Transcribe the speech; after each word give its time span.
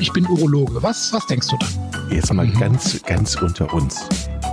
ich 0.00 0.12
bin 0.12 0.26
Urologe. 0.26 0.82
Was, 0.82 1.12
was 1.12 1.26
denkst 1.26 1.48
du 1.48 1.56
dann? 1.56 2.10
Jetzt 2.10 2.32
mal 2.32 2.46
mhm. 2.46 2.58
ganz, 2.58 3.02
ganz 3.02 3.36
unter 3.36 3.72
uns. 3.72 4.08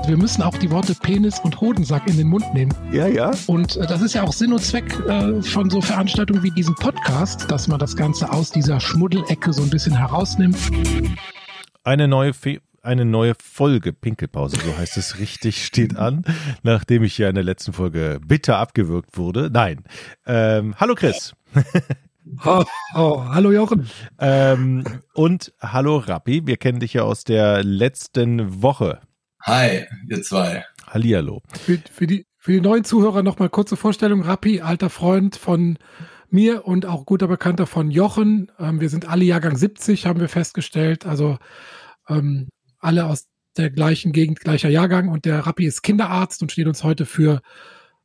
Wir 0.08 0.18
müssen 0.18 0.42
auch 0.42 0.58
die 0.58 0.70
Worte 0.72 0.96
Penis 0.96 1.40
und 1.40 1.60
Hodensack 1.62 2.08
in 2.08 2.18
den 2.18 2.28
Mund 2.28 2.54
nehmen. 2.54 2.74
Ja, 2.92 3.08
ja. 3.08 3.32
Und 3.48 3.78
äh, 3.78 3.88
das 3.88 4.02
ist 4.02 4.14
ja 4.14 4.24
auch 4.24 4.34
Sinn 4.34 4.54
und 4.54 4.62
Zweck 4.62 4.94
äh, 5.08 5.42
von 5.42 5.70
so 5.70 5.82
Veranstaltungen 5.82 6.44
wie 6.44 6.52
diesem 6.52 6.76
Podcast, 6.76 7.50
dass 7.50 7.68
man 7.68 7.80
das 7.80 7.96
Ganze 7.96 8.32
aus 8.32 8.52
dieser 8.52 8.80
Schmuddelecke 8.80 9.54
so 9.54 9.64
ein 9.64 9.70
bisschen 9.70 9.98
herausnimmt. 9.98 10.58
Eine 11.84 12.08
neue 12.08 12.34
Fe 12.34 12.60
eine 12.82 13.06
neue 13.06 13.34
Folge 13.42 13.94
Pinkelpause, 13.94 14.58
so 14.58 14.78
heißt 14.78 14.98
es 14.98 15.18
richtig, 15.18 15.66
steht 15.66 15.96
an, 15.96 16.26
nachdem 16.64 17.04
ich 17.04 17.18
ja 17.18 17.30
in 17.30 17.36
der 17.36 17.44
letzten 17.46 17.72
Folge 17.72 18.20
bitter 18.28 18.58
abgewürgt 18.58 19.18
wurde. 19.18 19.50
Nein. 19.50 19.86
Ähm, 20.26 20.76
hallo 20.78 20.94
Chris. 20.94 21.34
Oh, 22.46 22.64
oh, 22.96 23.26
hallo 23.26 23.52
Jochen. 23.52 23.90
Ähm, 24.20 24.84
und 25.14 25.54
hallo 25.60 25.98
Rappi, 25.98 26.46
wir 26.46 26.58
kennen 26.58 26.80
dich 26.80 26.94
ja 26.94 27.04
aus 27.04 27.24
der 27.24 27.64
letzten 27.64 28.62
Woche. 28.62 29.02
Hi, 29.42 29.86
ihr 30.10 30.22
zwei. 30.24 30.66
Hallihallo. 30.88 31.42
Für, 31.60 31.80
für, 31.92 32.08
die, 32.08 32.26
für 32.38 32.54
die 32.54 32.62
neuen 32.62 32.86
Zuhörer 32.86 33.24
nochmal 33.24 33.50
kurze 33.50 33.76
Vorstellung. 33.76 34.22
Rappi, 34.22 34.62
alter 34.62 34.90
Freund 34.90 35.36
von 35.36 35.78
mir 36.30 36.66
und 36.66 36.86
auch 36.86 37.06
guter 37.06 37.28
Bekannter 37.28 37.68
von 37.68 37.92
Jochen. 37.92 38.52
Ähm, 38.58 38.80
wir 38.80 38.90
sind 38.90 39.10
alle 39.10 39.26
Jahrgang 39.26 39.58
70, 39.58 40.06
haben 40.06 40.22
wir 40.22 40.30
festgestellt. 40.30 41.06
Also 41.06 41.38
ähm, 42.08 42.48
alle 42.80 43.06
aus 43.06 43.28
der 43.58 43.70
gleichen 43.70 44.14
Gegend, 44.14 44.40
gleicher 44.40 44.70
Jahrgang. 44.70 45.10
Und 45.10 45.26
der 45.26 45.46
Rappi 45.46 45.66
ist 45.66 45.84
Kinderarzt 45.84 46.42
und 46.42 46.52
steht 46.52 46.68
uns 46.68 46.84
heute 46.84 47.06
für 47.06 47.42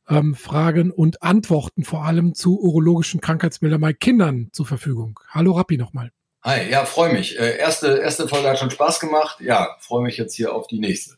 ähm, 0.09 0.35
Fragen 0.35 0.91
und 0.91 1.21
Antworten 1.23 1.83
vor 1.83 2.03
allem 2.03 2.33
zu 2.33 2.59
urologischen 2.59 3.21
Krankheitsbildern 3.21 3.79
bei 3.79 3.93
Kindern 3.93 4.49
zur 4.51 4.65
Verfügung. 4.65 5.19
Hallo 5.29 5.53
Rappi 5.53 5.77
nochmal. 5.77 6.11
Hi, 6.41 6.69
ja, 6.69 6.85
freue 6.85 7.13
mich. 7.13 7.37
Äh, 7.37 7.57
erste, 7.57 7.97
erste 7.97 8.27
Folge 8.27 8.49
hat 8.49 8.59
schon 8.59 8.71
Spaß 8.71 8.99
gemacht. 8.99 9.39
Ja, 9.41 9.75
freue 9.79 10.03
mich 10.03 10.17
jetzt 10.17 10.35
hier 10.35 10.53
auf 10.55 10.67
die 10.67 10.79
nächste. 10.79 11.15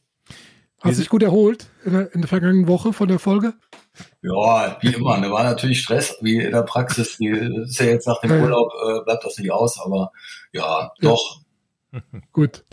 Hast 0.81 0.97
du 0.97 1.01
dich 1.01 1.09
gut 1.09 1.21
erholt 1.21 1.67
in 1.85 1.93
der, 1.93 2.13
in 2.13 2.21
der, 2.21 2.27
vergangenen 2.27 2.67
Woche 2.67 2.91
von 2.91 3.07
der 3.07 3.19
Folge? 3.19 3.53
Ja, 4.23 4.77
wie 4.81 4.93
immer. 4.93 5.21
Da 5.21 5.29
war 5.29 5.43
natürlich 5.43 5.81
Stress, 5.81 6.17
wie 6.21 6.37
in 6.37 6.51
der 6.51 6.63
Praxis. 6.63 7.17
Die, 7.17 7.29
das 7.29 7.69
ist 7.69 7.79
ja 7.79 7.85
jetzt 7.85 8.07
nach 8.07 8.19
dem 8.21 8.31
Urlaub, 8.31 8.71
äh, 8.73 9.03
bleibt 9.03 9.23
das 9.23 9.37
nicht 9.37 9.51
aus, 9.51 9.79
aber 9.79 10.11
ja, 10.53 10.91
doch. 10.99 11.41
Ja. 11.91 12.01
gut. 12.31 12.63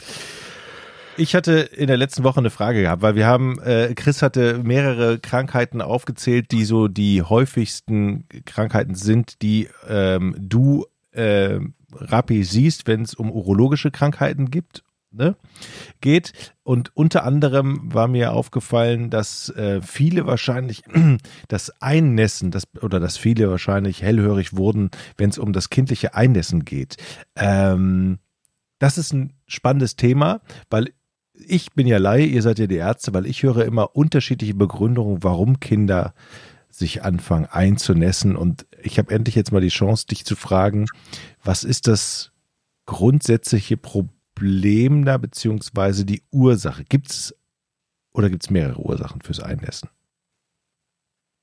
Ich 1.18 1.34
hatte 1.34 1.52
in 1.52 1.88
der 1.88 1.96
letzten 1.96 2.22
Woche 2.22 2.38
eine 2.38 2.50
Frage 2.50 2.80
gehabt, 2.82 3.02
weil 3.02 3.16
wir 3.16 3.26
haben, 3.26 3.58
äh, 3.58 3.92
Chris 3.94 4.22
hatte 4.22 4.60
mehrere 4.62 5.18
Krankheiten 5.18 5.82
aufgezählt, 5.82 6.52
die 6.52 6.64
so 6.64 6.86
die 6.86 7.22
häufigsten 7.22 8.28
Krankheiten 8.46 8.94
sind, 8.94 9.42
die 9.42 9.68
ähm, 9.88 10.36
du, 10.38 10.86
äh, 11.10 11.58
Rappi, 11.92 12.44
siehst, 12.44 12.86
wenn 12.86 13.02
es 13.02 13.14
um 13.14 13.32
urologische 13.32 13.90
Krankheiten 13.90 14.50
gibt. 14.50 14.84
Ne, 15.10 15.36
geht 16.02 16.34
und 16.64 16.94
unter 16.94 17.24
anderem 17.24 17.94
war 17.94 18.08
mir 18.08 18.34
aufgefallen, 18.34 19.08
dass 19.08 19.48
äh, 19.48 19.80
viele 19.80 20.26
wahrscheinlich 20.26 20.82
das 21.48 21.70
Einnässen, 21.80 22.50
das 22.50 22.64
oder 22.82 23.00
dass 23.00 23.16
viele 23.16 23.50
wahrscheinlich 23.50 24.02
hellhörig 24.02 24.54
wurden, 24.54 24.90
wenn 25.16 25.30
es 25.30 25.38
um 25.38 25.54
das 25.54 25.70
kindliche 25.70 26.14
Einnässen 26.14 26.66
geht. 26.66 26.98
Ähm, 27.36 28.18
das 28.78 28.98
ist 28.98 29.14
ein 29.14 29.32
spannendes 29.46 29.96
Thema, 29.96 30.42
weil 30.68 30.92
ich 31.46 31.72
bin 31.72 31.86
ja 31.86 31.98
Laie, 31.98 32.26
ihr 32.26 32.42
seid 32.42 32.58
ja 32.58 32.66
die 32.66 32.76
Ärzte, 32.76 33.14
weil 33.14 33.26
ich 33.26 33.42
höre 33.42 33.64
immer 33.64 33.94
unterschiedliche 33.94 34.54
Begründungen, 34.54 35.22
warum 35.22 35.60
Kinder 35.60 36.14
sich 36.70 37.02
anfangen 37.02 37.46
einzunässen. 37.46 38.36
Und 38.36 38.66
ich 38.82 38.98
habe 38.98 39.14
endlich 39.14 39.34
jetzt 39.34 39.52
mal 39.52 39.60
die 39.60 39.68
Chance, 39.68 40.06
dich 40.06 40.24
zu 40.24 40.36
fragen, 40.36 40.86
was 41.42 41.64
ist 41.64 41.86
das 41.86 42.32
grundsätzliche 42.86 43.76
Problem 43.76 45.04
da, 45.04 45.18
beziehungsweise 45.18 46.04
die 46.04 46.22
Ursache? 46.30 46.84
Gibt 46.84 47.10
es 47.10 47.34
oder 48.12 48.30
gibt 48.30 48.44
es 48.44 48.50
mehrere 48.50 48.80
Ursachen 48.80 49.20
fürs 49.22 49.40
Einnässen? 49.40 49.88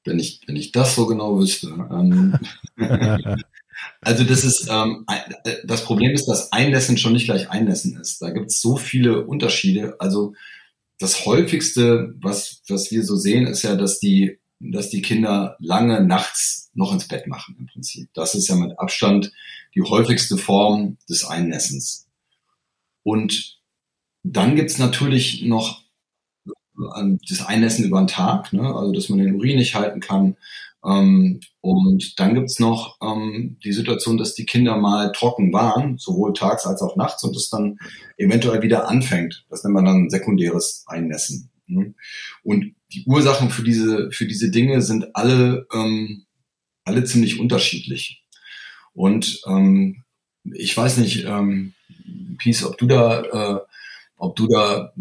Wenn 0.03 0.19
ich, 0.19 0.41
wenn 0.45 0.55
ich 0.55 0.71
das 0.71 0.95
so 0.95 1.07
genau 1.07 1.39
wüsste. 1.39 1.67
Ähm, 1.67 2.37
Also 4.01 4.23
das 4.23 4.43
ist 4.43 4.67
ähm, 4.69 5.05
äh, 5.07 5.55
das 5.65 5.83
Problem 5.83 6.11
ist, 6.11 6.25
dass 6.27 6.51
Einnässen 6.51 6.97
schon 6.97 7.13
nicht 7.13 7.25
gleich 7.25 7.49
Einnässen 7.49 7.99
ist. 7.99 8.21
Da 8.21 8.29
gibt 8.29 8.47
es 8.47 8.61
so 8.61 8.77
viele 8.77 9.25
Unterschiede. 9.25 9.95
Also 9.99 10.33
das 10.99 11.25
häufigste, 11.25 12.13
was 12.19 12.61
was 12.67 12.91
wir 12.91 13.03
so 13.03 13.15
sehen, 13.15 13.47
ist 13.47 13.63
ja, 13.63 13.75
dass 13.75 13.99
die 13.99 14.39
dass 14.59 14.89
die 14.89 15.01
Kinder 15.01 15.57
lange 15.59 16.03
nachts 16.03 16.71
noch 16.73 16.93
ins 16.93 17.07
Bett 17.07 17.27
machen 17.27 17.55
im 17.59 17.67
Prinzip. 17.67 18.09
Das 18.13 18.35
ist 18.35 18.47
ja 18.47 18.55
mit 18.55 18.77
Abstand 18.79 19.31
die 19.75 19.81
häufigste 19.81 20.37
Form 20.37 20.97
des 21.09 21.25
Einnässens. 21.25 22.07
Und 23.03 23.59
dann 24.23 24.55
gibt's 24.55 24.77
natürlich 24.77 25.43
noch 25.43 25.83
äh, 26.47 27.17
das 27.29 27.45
Einnässen 27.45 27.85
über 27.85 27.99
den 27.99 28.07
Tag, 28.07 28.53
ne? 28.53 28.63
also 28.63 28.91
dass 28.91 29.09
man 29.09 29.19
den 29.19 29.35
Urin 29.35 29.57
nicht 29.57 29.75
halten 29.75 29.99
kann, 29.99 30.37
ähm, 30.85 31.39
und 31.61 32.19
dann 32.19 32.35
gibt's 32.35 32.59
noch 32.59 32.97
ähm, 33.01 33.57
die 33.63 33.73
Situation, 33.73 34.17
dass 34.17 34.35
die 34.35 34.45
Kinder 34.45 34.77
mal 34.77 35.11
trocken 35.11 35.51
waren, 35.51 35.97
sowohl 35.97 36.33
tags 36.33 36.65
als 36.65 36.81
auch 36.81 36.95
nachts, 36.95 37.23
und 37.23 37.35
es 37.35 37.49
dann 37.49 37.77
eventuell 38.17 38.61
wieder 38.61 38.87
anfängt. 38.87 39.45
Das 39.49 39.63
nennt 39.63 39.73
man 39.73 39.85
dann 39.85 40.09
sekundäres 40.09 40.83
Einnässen. 40.87 41.49
Ne? 41.67 41.95
Und 42.43 42.75
die 42.93 43.03
Ursachen 43.07 43.49
für 43.49 43.63
diese, 43.63 44.11
für 44.11 44.27
diese 44.27 44.51
Dinge 44.51 44.81
sind 44.81 45.15
alle, 45.15 45.65
ähm, 45.73 46.25
alle 46.83 47.03
ziemlich 47.03 47.39
unterschiedlich. 47.39 48.23
Und 48.93 49.41
ähm, 49.47 50.03
ich 50.53 50.77
weiß 50.77 50.97
nicht, 50.97 51.25
ähm, 51.25 51.73
Peace, 52.37 52.63
ob 52.63 52.77
du 52.77 52.85
da, 52.85 53.21
äh, 53.23 53.59
ob 54.17 54.35
du 54.35 54.47
da 54.47 54.93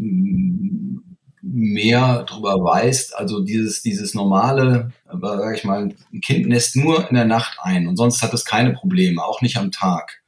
mehr 1.73 2.25
darüber 2.29 2.63
weißt. 2.63 3.17
Also 3.17 3.41
dieses, 3.41 3.83
dieses 3.83 4.15
normale, 4.15 4.93
sag 5.07 5.57
ich 5.57 5.65
mal, 5.65 5.95
ein 6.13 6.21
Kind 6.21 6.47
nässt 6.47 6.77
nur 6.77 7.09
in 7.09 7.15
der 7.15 7.25
Nacht 7.25 7.59
ein 7.63 7.89
und 7.89 7.97
sonst 7.97 8.23
hat 8.23 8.35
es 8.35 8.45
keine 8.45 8.73
Probleme, 8.73 9.25
auch 9.25 9.41
nicht 9.41 9.57
am 9.57 9.71
Tag. 9.71 10.23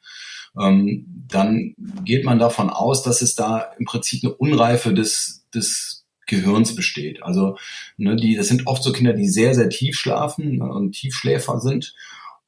Ähm, 0.58 1.06
dann 1.28 1.74
geht 2.04 2.24
man 2.24 2.38
davon 2.38 2.70
aus, 2.70 3.02
dass 3.02 3.22
es 3.22 3.34
da 3.34 3.72
im 3.78 3.84
Prinzip 3.84 4.24
eine 4.24 4.34
Unreife 4.34 4.94
des, 4.94 5.44
des 5.54 6.06
Gehirns 6.26 6.74
besteht. 6.74 7.22
Also 7.22 7.56
ne, 7.96 8.16
die, 8.16 8.36
das 8.36 8.48
sind 8.48 8.66
oft 8.66 8.82
so 8.82 8.92
Kinder, 8.92 9.12
die 9.12 9.28
sehr, 9.28 9.54
sehr 9.54 9.68
tief 9.68 9.98
schlafen 9.98 10.58
ne, 10.58 10.72
und 10.72 10.92
Tiefschläfer 10.92 11.60
sind. 11.60 11.94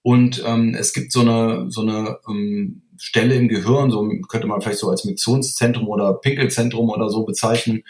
Und 0.03 0.43
ähm, 0.47 0.75
es 0.79 0.93
gibt 0.93 1.13
so 1.13 1.21
eine, 1.21 1.67
so 1.71 1.83
eine 1.83 2.19
ähm, 2.29 2.83
Stelle 2.99 3.35
im 3.35 3.49
Gehirn, 3.49 3.91
so 3.91 4.09
könnte 4.29 4.47
man 4.47 4.61
vielleicht 4.61 4.79
so 4.79 4.91
als 4.91 5.05
Missionszentrum 5.05 5.89
oder 5.89 6.15
Pinkelzentrum 6.15 6.89
oder 6.89 7.09
so 7.11 7.25
bezeichnen, 7.25 7.85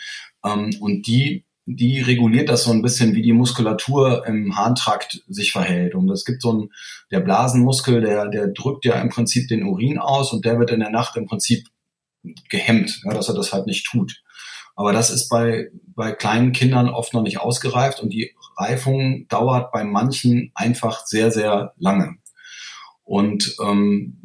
ähm, 0.45 0.71
und 0.81 1.07
die, 1.07 1.45
die 1.67 2.01
reguliert 2.01 2.49
das 2.49 2.65
so 2.65 2.71
ein 2.71 2.83
bisschen, 2.83 3.15
wie 3.15 3.23
die 3.23 3.33
Muskulatur 3.33 4.27
im 4.27 4.57
Harntrakt 4.57 5.23
sich 5.29 5.53
verhält. 5.53 5.95
Und 5.95 6.11
es 6.11 6.25
gibt 6.25 6.41
so 6.41 6.53
ein, 6.53 6.71
der 7.11 7.21
Blasenmuskel, 7.21 8.01
der, 8.01 8.29
der 8.29 8.49
drückt 8.49 8.85
ja 8.85 9.01
im 9.01 9.11
Prinzip 9.11 9.49
den 9.49 9.65
Urin 9.65 9.99
aus 9.99 10.33
und 10.33 10.45
der 10.45 10.59
wird 10.59 10.71
in 10.71 10.81
der 10.81 10.91
Nacht 10.91 11.17
im 11.17 11.27
Prinzip 11.27 11.67
gehemmt, 12.49 13.03
ja, 13.05 13.13
dass 13.13 13.29
er 13.29 13.35
das 13.35 13.53
halt 13.53 13.67
nicht 13.67 13.87
tut. 13.87 14.23
Aber 14.77 14.93
das 14.93 15.11
ist 15.11 15.29
bei, 15.29 15.71
bei 15.95 16.13
kleinen 16.13 16.53
Kindern 16.53 16.89
oft 16.89 17.13
noch 17.13 17.23
nicht 17.23 17.41
ausgereift 17.41 18.01
und 18.01 18.11
die 18.13 18.35
Reifung 18.57 19.27
dauert 19.29 19.73
bei 19.73 19.85
manchen 19.85 20.53
einfach 20.55 21.05
sehr, 21.05 21.33
sehr 21.33 21.75
lange. 21.77 22.17
Und 23.09 23.57
ähm, 23.65 24.19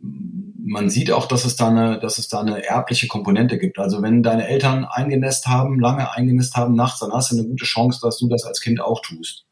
man 0.61 0.89
sieht 0.89 1.09
auch, 1.09 1.25
dass 1.25 1.45
es 1.45 1.55
da 1.55 1.69
eine, 1.69 1.99
dass 2.01 2.17
es 2.17 2.27
da 2.27 2.41
eine 2.41 2.65
erbliche 2.65 3.07
Komponente 3.07 3.57
gibt. 3.57 3.79
Also 3.79 4.01
wenn 4.01 4.23
deine 4.23 4.45
Eltern 4.45 4.83
eingenässt 4.83 5.47
haben, 5.47 5.79
lange 5.79 6.11
eingenässt 6.11 6.57
haben 6.57 6.75
nachts, 6.75 6.99
dann 6.99 7.13
hast 7.13 7.31
du 7.31 7.37
eine 7.37 7.47
gute 7.47 7.63
Chance, 7.63 8.01
dass 8.01 8.17
du 8.17 8.27
das 8.27 8.43
als 8.43 8.59
Kind 8.59 8.81
auch 8.81 9.01
tust. 9.01 9.45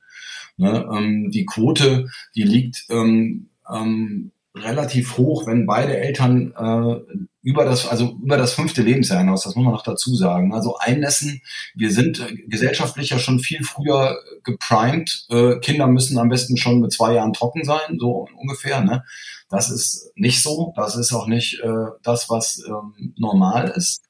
Ne? 0.58 0.86
Ähm, 0.94 1.32
die 1.32 1.46
Quote, 1.46 2.10
die 2.36 2.44
liegt 2.44 2.88
ähm, 2.90 3.52
ähm, 3.74 4.34
relativ 4.54 5.18
hoch, 5.18 5.48
wenn 5.48 5.66
beide 5.66 5.96
Eltern 5.96 6.52
äh, 6.52 7.00
über 7.44 7.66
das, 7.66 7.88
also 7.88 8.18
über 8.22 8.38
das 8.38 8.54
fünfte 8.54 8.84
Lebensjahr 8.84 9.20
hinaus, 9.20 9.44
das 9.44 9.56
muss 9.56 9.66
man 9.66 9.74
noch 9.74 9.84
dazu 9.84 10.16
sagen. 10.16 10.54
Also 10.54 10.78
einnässen, 10.78 11.42
wir 11.76 11.92
sind 11.92 12.20
äh, 12.20 12.36
gesellschaftlich 12.48 13.10
ja 13.10 13.20
schon 13.20 13.40
viel 13.40 13.64
früher 13.64 14.18
geprimed. 14.44 15.26
Äh, 15.30 15.60
Kinder 15.60 15.88
müssen 15.88 16.18
am 16.20 16.30
besten 16.30 16.58
schon 16.58 16.80
mit 16.80 16.94
zwei 16.94 17.16
Jahren 17.16 17.34
trocken 17.34 17.64
sein, 17.64 17.98
so 18.00 18.28
ungefähr. 18.38 18.82
Ne? 18.82 19.04
Das 19.50 19.72
ist 19.72 20.12
nicht 20.16 20.42
so. 20.44 20.74
Das 20.76 20.96
ist 20.96 21.14
auch 21.14 21.28
nicht 21.28 21.60
äh, 21.62 21.86
das, 22.04 22.30
was 22.30 22.64
ähm, 22.68 23.14
normal 23.18 23.74
ist. 23.76 24.04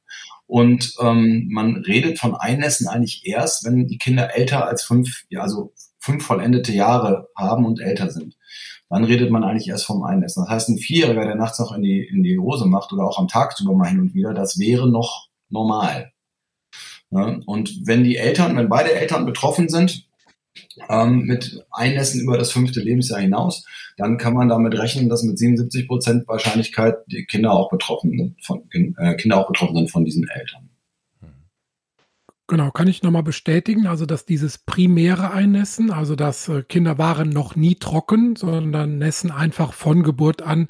Und 0.45 0.95
ähm, 0.99 1.47
man 1.49 1.77
redet 1.77 2.19
von 2.19 2.35
Einnässen 2.35 2.89
eigentlich 2.89 3.25
erst, 3.25 3.63
wenn 3.63 3.87
die 3.87 3.97
Kinder 3.97 4.35
älter 4.35 4.67
als 4.67 4.83
fünf, 4.83 5.23
ja, 5.29 5.41
also 5.41 5.71
fünf 6.01 6.25
vollendete 6.25 6.73
Jahre 6.73 7.29
haben 7.37 7.65
und 7.65 7.79
älter 7.79 8.11
sind 8.11 8.35
dann 8.91 9.05
redet 9.05 9.31
man 9.31 9.45
eigentlich 9.45 9.69
erst 9.69 9.85
vom 9.85 10.03
Einnässen. 10.03 10.43
Das 10.43 10.49
heißt, 10.49 10.69
ein 10.69 10.77
Vierjähriger, 10.77 11.23
der 11.23 11.35
nachts 11.35 11.59
noch 11.59 11.71
in 11.71 11.81
die, 11.81 12.05
in 12.05 12.23
die 12.23 12.37
Hose 12.37 12.65
macht 12.65 12.91
oder 12.91 13.05
auch 13.05 13.17
am 13.17 13.29
Tag 13.29 13.53
sogar 13.53 13.73
mal 13.73 13.87
hin 13.87 14.01
und 14.01 14.13
wieder, 14.13 14.33
das 14.33 14.59
wäre 14.59 14.89
noch 14.89 15.29
normal. 15.49 16.11
Und 17.09 17.87
wenn 17.87 18.03
die 18.03 18.17
Eltern, 18.17 18.57
wenn 18.57 18.67
beide 18.67 18.93
Eltern 18.93 19.25
betroffen 19.25 19.69
sind, 19.69 20.07
ähm, 20.89 21.23
mit 21.23 21.65
Einnässen 21.71 22.19
über 22.21 22.37
das 22.37 22.51
fünfte 22.51 22.81
Lebensjahr 22.81 23.21
hinaus, 23.21 23.65
dann 23.95 24.17
kann 24.17 24.33
man 24.33 24.49
damit 24.49 24.77
rechnen, 24.77 25.07
dass 25.07 25.23
mit 25.23 25.39
77 25.39 25.87
Prozent 25.87 26.27
Wahrscheinlichkeit 26.27 26.95
die 27.07 27.25
Kinder 27.25 27.53
auch 27.53 27.69
betroffen 27.69 28.17
sind 28.17 28.45
von, 28.45 28.63
äh, 28.97 29.15
Kinder 29.15 29.37
auch 29.37 29.47
betroffen 29.47 29.75
sind 29.75 29.91
von 29.91 30.03
diesen 30.03 30.27
Eltern. 30.27 30.69
Genau, 32.51 32.69
kann 32.69 32.89
ich 32.89 33.01
nochmal 33.01 33.23
bestätigen, 33.23 33.87
also 33.87 34.05
dass 34.05 34.25
dieses 34.25 34.57
primäre 34.57 35.31
Einnässen, 35.31 35.89
also 35.89 36.17
dass 36.17 36.49
äh, 36.49 36.63
Kinder 36.63 36.97
waren 36.97 37.29
noch 37.29 37.55
nie 37.55 37.75
trocken, 37.75 38.35
sondern 38.35 38.97
nässen 38.97 39.31
einfach 39.31 39.71
von 39.71 40.03
Geburt 40.03 40.41
an 40.41 40.69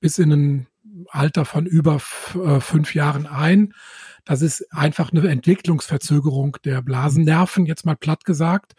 bis 0.00 0.18
in 0.18 0.32
ein 0.32 0.66
Alter 1.08 1.44
von 1.44 1.66
über 1.66 2.00
äh, 2.34 2.58
fünf 2.58 2.96
Jahren 2.96 3.28
ein. 3.28 3.74
Das 4.24 4.42
ist 4.42 4.72
einfach 4.72 5.12
eine 5.12 5.28
Entwicklungsverzögerung 5.28 6.56
der 6.64 6.82
Blasennerven, 6.82 7.64
jetzt 7.64 7.86
mal 7.86 7.94
platt 7.94 8.24
gesagt. 8.24 8.72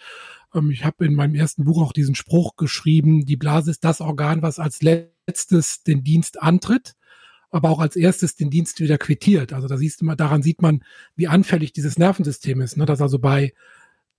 Ähm, 0.53 0.71
ich 0.71 0.83
habe 0.83 1.05
in 1.05 1.15
meinem 1.15 1.35
ersten 1.35 1.63
Buch 1.63 1.81
auch 1.81 1.93
diesen 1.93 2.15
Spruch 2.15 2.57
geschrieben, 2.57 3.25
die 3.25 3.37
Blase 3.37 3.71
ist 3.71 3.85
das 3.85 4.01
Organ, 4.01 4.41
was 4.41 4.59
als 4.59 4.81
letztes 4.81 5.83
den 5.83 6.03
Dienst 6.03 6.41
antritt 6.41 6.95
aber 7.51 7.69
auch 7.69 7.79
als 7.79 7.95
erstes 7.95 8.35
den 8.35 8.49
Dienst 8.49 8.79
wieder 8.79 8.97
quittiert. 8.97 9.53
Also 9.53 9.67
da 9.67 9.77
siehst 9.77 10.01
du 10.01 10.05
mal, 10.05 10.15
daran 10.15 10.41
sieht 10.41 10.61
man, 10.61 10.83
wie 11.15 11.27
anfällig 11.27 11.73
dieses 11.73 11.97
Nervensystem 11.97 12.61
ist. 12.61 12.77
Ne? 12.77 12.85
Dass 12.85 13.01
also 13.01 13.19
bei 13.19 13.53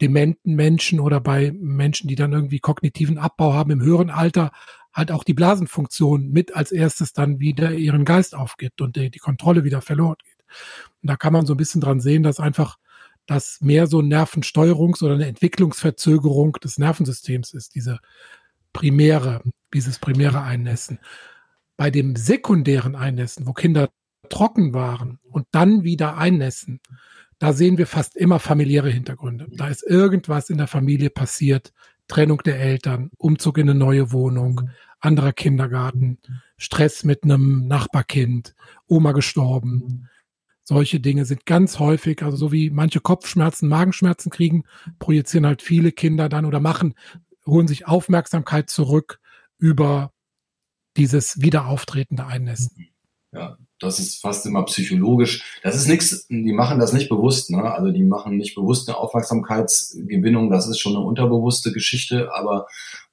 dementen 0.01 0.55
Menschen 0.55 1.01
oder 1.01 1.21
bei 1.21 1.53
Menschen, 1.53 2.09
die 2.09 2.15
dann 2.15 2.33
irgendwie 2.33 2.61
kognitiven 2.61 3.19
Abbau 3.19 3.55
haben 3.55 3.71
im 3.71 3.83
höheren 3.83 4.11
Alter, 4.11 4.53
halt 4.93 5.11
auch 5.11 5.25
die 5.25 5.35
Blasenfunktion 5.35 6.31
mit 6.31 6.55
als 6.55 6.71
erstes 6.71 7.15
dann 7.15 7.41
wieder 7.41 7.73
ihren 7.73 8.05
Geist 8.05 8.35
aufgibt 8.35 8.83
und 8.83 8.97
die, 8.97 9.11
die 9.11 9.19
Kontrolle 9.19 9.65
wieder 9.65 9.81
verloren 9.81 10.17
geht. 10.23 10.45
Und 11.03 11.09
da 11.09 11.17
kann 11.17 11.33
man 11.33 11.47
so 11.47 11.55
ein 11.55 11.59
bisschen 11.59 11.81
dran 11.81 12.01
sehen, 12.01 12.23
dass 12.23 12.41
einfach 12.41 12.79
das 13.27 13.61
mehr 13.63 13.87
so 13.87 14.01
Nervensteuerungs- 14.01 15.03
oder 15.03 15.15
eine 15.15 15.27
Entwicklungsverzögerung 15.27 16.55
des 16.63 16.77
Nervensystems 16.77 17.55
ist, 17.55 17.75
diese 17.75 18.01
primäre, 18.75 19.43
dieses 19.73 19.99
primäre 19.99 20.43
Einnässen 20.43 20.99
bei 21.83 21.91
dem 21.91 22.15
sekundären 22.15 22.95
Einnässen, 22.95 23.49
wo 23.49 23.55
Kinder 23.55 23.91
trocken 24.29 24.73
waren 24.73 25.19
und 25.25 25.49
dann 25.51 25.83
wieder 25.83 26.17
einnässen, 26.17 26.79
da 27.41 27.53
sehen 27.53 27.77
wir 27.77 27.89
fast 27.89 28.15
immer 28.15 28.39
familiäre 28.39 28.89
Hintergründe. 28.89 29.49
Da 29.51 29.67
ist 29.67 29.83
irgendwas 29.83 30.49
in 30.49 30.59
der 30.59 30.69
Familie 30.69 31.11
passiert, 31.11 31.73
Trennung 32.07 32.41
der 32.45 32.61
Eltern, 32.61 33.11
Umzug 33.19 33.59
in 33.59 33.69
eine 33.69 33.77
neue 33.77 34.13
Wohnung, 34.13 34.71
anderer 35.01 35.33
Kindergarten, 35.33 36.19
Stress 36.57 37.03
mit 37.03 37.25
einem 37.25 37.67
Nachbarkind, 37.67 38.55
Oma 38.87 39.11
gestorben. 39.11 40.09
Solche 40.63 41.01
Dinge 41.01 41.25
sind 41.25 41.47
ganz 41.47 41.81
häufig, 41.81 42.23
also 42.23 42.37
so 42.37 42.53
wie 42.53 42.71
manche 42.71 43.01
Kopfschmerzen, 43.01 43.69
Magenschmerzen 43.69 44.31
kriegen, 44.31 44.63
projizieren 45.01 45.47
halt 45.47 45.63
viele 45.63 45.91
Kinder 45.91 46.29
dann 46.29 46.45
oder 46.45 46.61
machen, 46.61 46.95
holen 47.45 47.67
sich 47.67 47.89
Aufmerksamkeit 47.89 48.71
zurück 48.71 49.19
über 49.59 50.13
dieses 50.97 51.41
wiederauftretende 51.41 52.27
Einnässen. 52.27 52.89
Ja, 53.33 53.57
das 53.81 53.99
ist 53.99 54.21
fast 54.21 54.45
immer 54.47 54.65
psychologisch. 54.67 55.59
Das 55.63 55.75
ist 55.75 55.89
nichts, 55.89 56.27
die 56.29 56.53
machen 56.53 56.79
das 56.79 56.93
nicht 56.93 57.09
bewusst, 57.09 57.51
ne? 57.51 57.63
Also 57.63 57.91
die 57.91 58.05
machen 58.05 58.37
nicht 58.37 58.55
bewusst 58.55 58.89
eine 58.89 58.99
Aufmerksamkeitsgewinnung, 58.99 60.51
das 60.51 60.69
ist 60.69 60.79
schon 60.79 60.97
eine 60.97 61.05
unterbewusste 61.05 61.73
Geschichte, 61.73 62.31
aber 62.35 62.67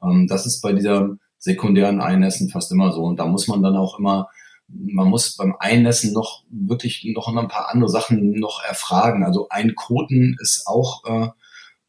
ähm, 0.04 0.28
das 0.28 0.46
ist 0.46 0.62
bei 0.62 0.74
dieser 0.74 1.18
sekundären 1.38 2.02
Einnässen 2.02 2.50
fast 2.50 2.72
immer 2.72 2.92
so. 2.92 3.04
Und 3.04 3.18
da 3.18 3.26
muss 3.26 3.48
man 3.48 3.64
dann 3.64 3.78
auch 3.78 3.98
immer, 3.98 4.28
man 4.68 5.08
muss 5.08 5.38
beim 5.38 5.56
Einnässen 5.58 6.14
noch 6.14 6.44
wirklich 6.50 7.06
noch 7.16 7.30
ein 7.30 7.48
paar 7.48 7.70
andere 7.70 7.90
Sachen 7.90 8.32
noch 8.32 8.62
erfragen. 8.62 9.24
Also 9.24 9.48
ein 9.50 9.74
Koten 9.74 10.38
ist 10.42 10.68
auch 10.68 11.06
äh, 11.06 11.30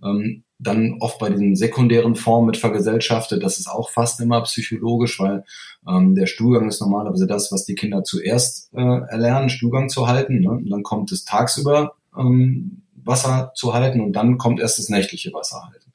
ähm, 0.04 0.44
dann 0.58 0.98
oft 1.00 1.18
bei 1.18 1.30
den 1.30 1.56
sekundären 1.56 2.16
Formen 2.16 2.46
mit 2.46 2.56
vergesellschaftet. 2.58 3.42
Das 3.42 3.58
ist 3.58 3.66
auch 3.66 3.90
fast 3.90 4.20
immer 4.20 4.42
psychologisch, 4.42 5.18
weil 5.18 5.44
ähm, 5.88 6.14
der 6.14 6.26
Stuhlgang 6.26 6.68
ist 6.68 6.80
normalerweise 6.80 7.26
das, 7.26 7.50
was 7.50 7.64
die 7.64 7.74
Kinder 7.74 8.04
zuerst 8.04 8.72
äh, 8.74 9.00
erlernen, 9.08 9.48
Stuhlgang 9.48 9.88
zu 9.88 10.06
halten. 10.06 10.40
Ne? 10.40 10.50
Und 10.50 10.70
dann 10.70 10.82
kommt 10.82 11.12
es 11.12 11.24
tagsüber 11.24 11.94
ähm, 12.16 12.82
Wasser 12.94 13.52
zu 13.54 13.72
halten 13.72 14.00
und 14.00 14.12
dann 14.12 14.36
kommt 14.36 14.60
erst 14.60 14.78
das 14.78 14.90
nächtliche 14.90 15.32
Wasser 15.32 15.62
halten. 15.64 15.92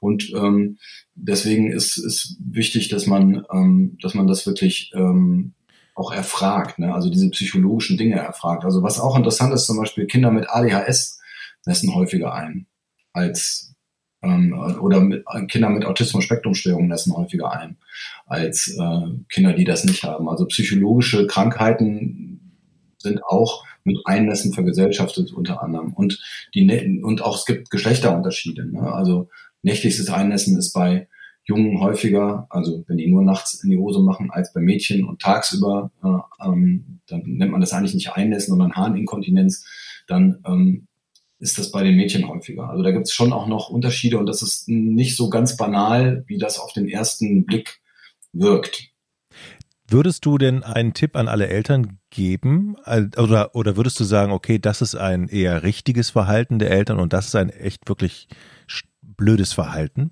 Und 0.00 0.32
ähm, 0.36 0.78
deswegen 1.16 1.72
ist 1.72 1.98
es 1.98 2.36
wichtig, 2.38 2.88
dass 2.88 3.06
man, 3.06 3.44
ähm, 3.52 3.98
dass 4.02 4.14
man 4.14 4.28
das 4.28 4.46
wirklich 4.46 4.92
ähm, 4.94 5.54
auch 5.96 6.12
erfragt, 6.12 6.78
ne? 6.78 6.94
also 6.94 7.10
diese 7.10 7.30
psychologischen 7.30 7.96
Dinge 7.96 8.16
erfragt. 8.16 8.64
Also 8.64 8.82
was 8.82 9.00
auch 9.00 9.16
interessant 9.16 9.52
ist, 9.52 9.66
zum 9.66 9.78
Beispiel 9.78 10.06
Kinder 10.06 10.30
mit 10.30 10.48
ADHS 10.48 11.18
messen 11.64 11.94
häufiger 11.94 12.32
ein 12.34 12.66
als 13.16 13.74
ähm, 14.22 14.52
oder 14.80 15.00
mit, 15.00 15.24
Kinder 15.48 15.70
mit 15.70 15.84
Autismus-Spektrumstörungen 15.84 16.88
lassen 16.88 17.16
häufiger 17.16 17.52
ein 17.52 17.76
als 18.26 18.68
äh, 18.78 19.24
Kinder, 19.28 19.52
die 19.52 19.64
das 19.64 19.84
nicht 19.84 20.02
haben. 20.02 20.28
Also 20.28 20.46
psychologische 20.46 21.26
Krankheiten 21.26 22.52
sind 22.98 23.22
auch 23.24 23.64
mit 23.84 23.98
Einlässen 24.04 24.52
vergesellschaftet 24.52 25.32
unter 25.32 25.62
anderem. 25.62 25.92
Und 25.92 26.20
die 26.54 27.00
und 27.02 27.22
auch 27.22 27.36
es 27.36 27.46
gibt 27.46 27.70
Geschlechterunterschiede. 27.70 28.66
Ne? 28.70 28.92
Also 28.92 29.28
nächtliches 29.62 30.10
Einlässen 30.10 30.58
ist 30.58 30.72
bei 30.72 31.08
Jungen 31.44 31.80
häufiger, 31.80 32.48
also 32.50 32.84
wenn 32.88 32.96
die 32.96 33.06
nur 33.06 33.22
nachts 33.22 33.62
in 33.62 33.70
die 33.70 33.78
Hose 33.78 34.00
machen, 34.00 34.32
als 34.32 34.52
bei 34.52 34.60
Mädchen 34.60 35.04
und 35.04 35.22
tagsüber, 35.22 35.92
äh, 36.02 36.44
ähm, 36.44 37.00
dann 37.06 37.22
nennt 37.24 37.52
man 37.52 37.60
das 37.60 37.72
eigentlich 37.72 37.94
nicht 37.94 38.12
Einlässen, 38.12 38.50
sondern 38.50 38.74
Harninkontinenz. 38.74 39.64
Dann 40.08 40.42
ähm, 40.44 40.88
ist 41.46 41.58
das 41.58 41.70
bei 41.70 41.84
den 41.84 41.94
Mädchen 41.94 42.28
häufiger. 42.28 42.68
Also 42.68 42.82
da 42.82 42.90
gibt 42.90 43.06
es 43.06 43.12
schon 43.12 43.32
auch 43.32 43.46
noch 43.46 43.70
Unterschiede 43.70 44.18
und 44.18 44.26
das 44.26 44.42
ist 44.42 44.68
nicht 44.68 45.16
so 45.16 45.30
ganz 45.30 45.56
banal, 45.56 46.24
wie 46.26 46.38
das 46.38 46.58
auf 46.58 46.72
den 46.72 46.88
ersten 46.88 47.46
Blick 47.46 47.80
wirkt. 48.32 48.90
Würdest 49.88 50.26
du 50.26 50.38
denn 50.38 50.64
einen 50.64 50.92
Tipp 50.92 51.14
an 51.14 51.28
alle 51.28 51.46
Eltern 51.46 52.00
geben? 52.10 52.74
Oder, 53.16 53.54
oder 53.54 53.76
würdest 53.76 54.00
du 54.00 54.04
sagen, 54.04 54.32
okay, 54.32 54.58
das 54.58 54.82
ist 54.82 54.96
ein 54.96 55.28
eher 55.28 55.62
richtiges 55.62 56.10
Verhalten 56.10 56.58
der 56.58 56.72
Eltern 56.72 56.98
und 56.98 57.12
das 57.12 57.28
ist 57.28 57.36
ein 57.36 57.50
echt 57.50 57.88
wirklich 57.88 58.26
blödes 59.00 59.52
Verhalten? 59.52 60.10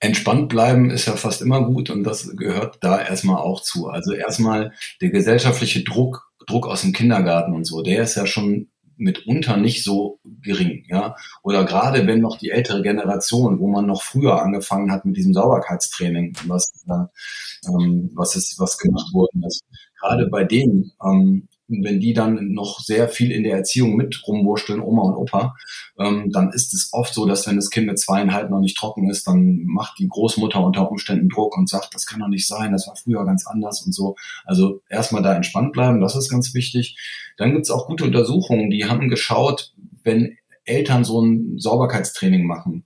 Entspannt 0.00 0.50
bleiben 0.50 0.90
ist 0.90 1.06
ja 1.06 1.16
fast 1.16 1.40
immer 1.40 1.64
gut 1.64 1.88
und 1.88 2.04
das 2.04 2.36
gehört 2.36 2.76
da 2.82 3.00
erstmal 3.00 3.38
auch 3.38 3.62
zu. 3.62 3.88
Also 3.88 4.12
erstmal 4.12 4.74
der 5.00 5.08
gesellschaftliche 5.08 5.82
Druck, 5.82 6.30
Druck 6.46 6.66
aus 6.66 6.82
dem 6.82 6.92
Kindergarten 6.92 7.54
und 7.54 7.64
so, 7.64 7.80
der 7.82 8.02
ist 8.02 8.16
ja 8.16 8.26
schon 8.26 8.68
mitunter 9.00 9.56
nicht 9.56 9.82
so 9.82 10.20
gering, 10.42 10.84
ja. 10.88 11.16
Oder 11.42 11.64
gerade 11.64 12.06
wenn 12.06 12.20
noch 12.20 12.38
die 12.38 12.50
ältere 12.50 12.82
Generation, 12.82 13.58
wo 13.58 13.68
man 13.68 13.86
noch 13.86 14.02
früher 14.02 14.40
angefangen 14.42 14.92
hat 14.92 15.04
mit 15.04 15.16
diesem 15.16 15.34
Sauberkeitstraining, 15.34 16.36
was, 16.46 16.84
äh, 16.86 17.68
was 18.14 18.36
ist, 18.36 18.58
was 18.58 18.78
gemacht 18.78 19.12
worden 19.12 19.42
ist. 19.46 19.64
Gerade 20.00 20.28
bei 20.28 20.44
denen 20.44 20.92
ähm, 21.04 21.48
wenn 21.70 22.00
die 22.00 22.12
dann 22.12 22.52
noch 22.52 22.80
sehr 22.80 23.08
viel 23.08 23.30
in 23.30 23.44
der 23.44 23.56
Erziehung 23.56 23.96
mit 23.96 24.22
rumwurschteln, 24.26 24.80
Oma 24.80 25.02
und 25.02 25.14
Opa, 25.14 25.54
ähm, 25.98 26.30
dann 26.32 26.50
ist 26.50 26.74
es 26.74 26.90
oft 26.92 27.14
so, 27.14 27.26
dass 27.26 27.46
wenn 27.46 27.56
das 27.56 27.70
Kind 27.70 27.86
mit 27.86 27.98
zweieinhalb 27.98 28.50
noch 28.50 28.60
nicht 28.60 28.76
trocken 28.76 29.08
ist, 29.08 29.26
dann 29.26 29.62
macht 29.64 29.98
die 29.98 30.08
Großmutter 30.08 30.62
unter 30.62 30.90
Umständen 30.90 31.28
Druck 31.28 31.56
und 31.56 31.68
sagt, 31.68 31.94
das 31.94 32.06
kann 32.06 32.20
doch 32.20 32.28
nicht 32.28 32.46
sein, 32.46 32.72
das 32.72 32.86
war 32.88 32.96
früher 32.96 33.24
ganz 33.24 33.46
anders 33.46 33.82
und 33.82 33.94
so. 33.94 34.16
Also 34.44 34.82
erstmal 34.88 35.22
da 35.22 35.34
entspannt 35.34 35.72
bleiben, 35.72 36.00
das 36.00 36.16
ist 36.16 36.28
ganz 36.28 36.54
wichtig. 36.54 36.96
Dann 37.36 37.52
gibt's 37.52 37.70
auch 37.70 37.86
gute 37.86 38.04
Untersuchungen, 38.04 38.70
die 38.70 38.86
haben 38.86 39.08
geschaut, 39.08 39.72
wenn 40.02 40.36
Eltern 40.64 41.04
so 41.04 41.20
ein 41.20 41.58
Sauberkeitstraining 41.58 42.46
machen, 42.46 42.84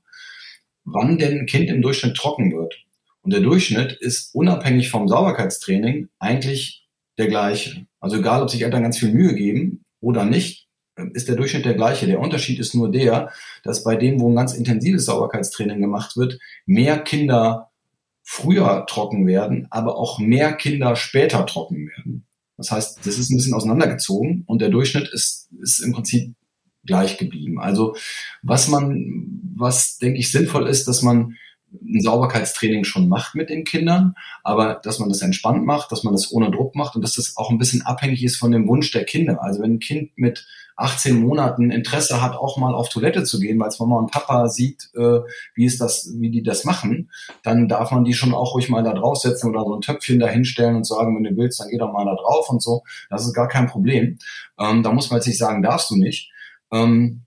wann 0.85 1.19
denn 1.19 1.41
ein 1.41 1.47
Kind 1.47 1.71
im 1.71 1.83
Durchschnitt 1.83 2.17
trocken 2.17 2.53
wird. 2.53 2.75
Und 3.23 3.33
der 3.33 3.41
Durchschnitt 3.41 3.93
ist 3.93 4.35
unabhängig 4.35 4.91
vom 4.91 5.09
Sauberkeitstraining 5.09 6.09
eigentlich 6.19 6.87
der 7.19 7.29
gleiche. 7.29 7.87
Also 8.05 8.19
egal, 8.19 8.43
ob 8.43 8.51
sich 8.51 8.63
Eltern 8.63 8.83
ganz 8.83 8.99
viel 8.99 9.15
Mühe 9.15 9.35
geben 9.35 9.83
oder 10.01 10.27
nicht, 10.27 10.69
ist 11.15 11.27
der 11.27 11.37
Durchschnitt 11.37 11.65
der 11.65 11.73
gleiche. 11.73 12.07
Der 12.07 12.21
Unterschied 12.21 12.59
ist 12.59 12.75
nur 12.75 12.91
der, 12.91 13.33
dass 13.63 13.83
bei 13.83 13.97
dem, 13.97 14.21
wo 14.21 14.29
ein 14.29 14.37
ganz 14.37 14.53
intensives 14.53 15.07
Sauberkeitstraining 15.07 15.81
gemacht 15.81 16.15
wird, 16.19 16.39
mehr 16.67 16.99
Kinder 16.99 17.71
früher 18.23 18.85
trocken 18.87 19.27
werden, 19.27 19.69
aber 19.71 19.97
auch 19.97 20.19
mehr 20.19 20.53
Kinder 20.53 20.97
später 20.97 21.47
trocken 21.47 21.89
werden. 21.89 22.27
Das 22.59 22.71
heißt, 22.71 22.99
das 23.07 23.17
ist 23.17 23.31
ein 23.31 23.39
bisschen 23.39 23.55
auseinandergezogen 23.55 24.45
und 24.47 24.61
der 24.61 24.69
Durchschnitt 24.69 25.09
ist, 25.09 25.49
ist 25.63 25.81
im 25.81 25.93
Prinzip 25.93 26.35
gleich 26.85 27.17
geblieben. 27.17 27.59
Also 27.59 27.97
was 28.43 28.69
man, 28.69 29.41
was 29.57 29.97
denke 29.97 30.19
ich 30.19 30.31
sinnvoll 30.31 30.69
ist, 30.69 30.87
dass 30.89 31.01
man 31.01 31.37
ein 31.83 32.01
Sauberkeitstraining 32.01 32.85
schon 32.85 33.09
macht 33.09 33.35
mit 33.35 33.51
den 33.51 33.65
Kindern, 33.65 34.15
aber 34.43 34.81
dass 34.83 34.99
man 34.99 35.09
das 35.09 35.23
entspannt 35.23 35.65
macht, 35.65 35.93
dass 35.93 36.05
man 36.05 36.15
das 36.15 36.33
ohne 36.33 36.51
Druck 36.51 36.75
macht 36.75 36.97
und 36.97 37.03
dass 37.03 37.15
das 37.15 37.37
auch 37.37 37.51
ein 37.51 37.59
bisschen 37.59 37.83
abhängig 37.83 38.23
ist 38.25 38.37
von 38.37 38.53
dem 38.53 38.69
Wunsch 38.69 38.91
der 38.91 39.05
Kinder. 39.05 39.43
Also 39.43 39.63
wenn 39.63 39.75
ein 39.75 39.79
Kind 39.79 40.13
mit 40.17 40.47
18 40.77 41.21
Monaten 41.21 41.71
Interesse 41.71 42.21
hat, 42.21 42.35
auch 42.35 42.57
mal 42.57 42.75
auf 42.75 42.89
Toilette 42.89 43.25
zu 43.25 43.39
gehen, 43.39 43.61
weil 43.61 43.69
es 43.69 43.79
Mama 43.79 43.97
und 43.97 44.11
Papa 44.11 44.49
sieht, 44.49 44.91
äh, 44.95 45.21
wie 45.55 45.65
ist 45.65 45.81
das, 45.81 46.11
wie 46.17 46.31
die 46.31 46.43
das 46.43 46.65
machen, 46.65 47.11
dann 47.43 47.69
darf 47.69 47.93
man 47.93 48.05
die 48.05 48.15
schon 48.15 48.35
auch 48.35 48.55
ruhig 48.55 48.69
mal 48.69 48.83
da 48.83 48.93
draufsetzen 48.93 49.51
oder 49.51 49.65
so 49.65 49.75
ein 49.75 49.83
Töpfchen 49.83 50.19
da 50.19 50.27
hinstellen 50.27 50.77
und 50.77 50.87
sagen, 50.87 51.17
wenn 51.17 51.25
du 51.25 51.37
willst, 51.41 51.61
dann 51.61 51.69
geh 51.69 51.79
doch 51.79 51.93
mal 51.93 52.05
da 52.05 52.15
drauf 52.17 52.49
und 52.49 52.63
so. 52.63 52.83
Das 53.09 53.25
ist 53.25 53.35
gar 53.35 53.49
kein 53.49 53.69
Problem. 53.69 54.19
Ähm, 54.59 54.83
da 54.83 54.93
muss 54.93 55.11
man 55.11 55.19
jetzt 55.19 55.27
nicht 55.27 55.39
sagen, 55.39 55.63
darfst 55.63 55.91
du 55.91 55.97
nicht. 55.97 56.33
Ähm, 56.73 57.23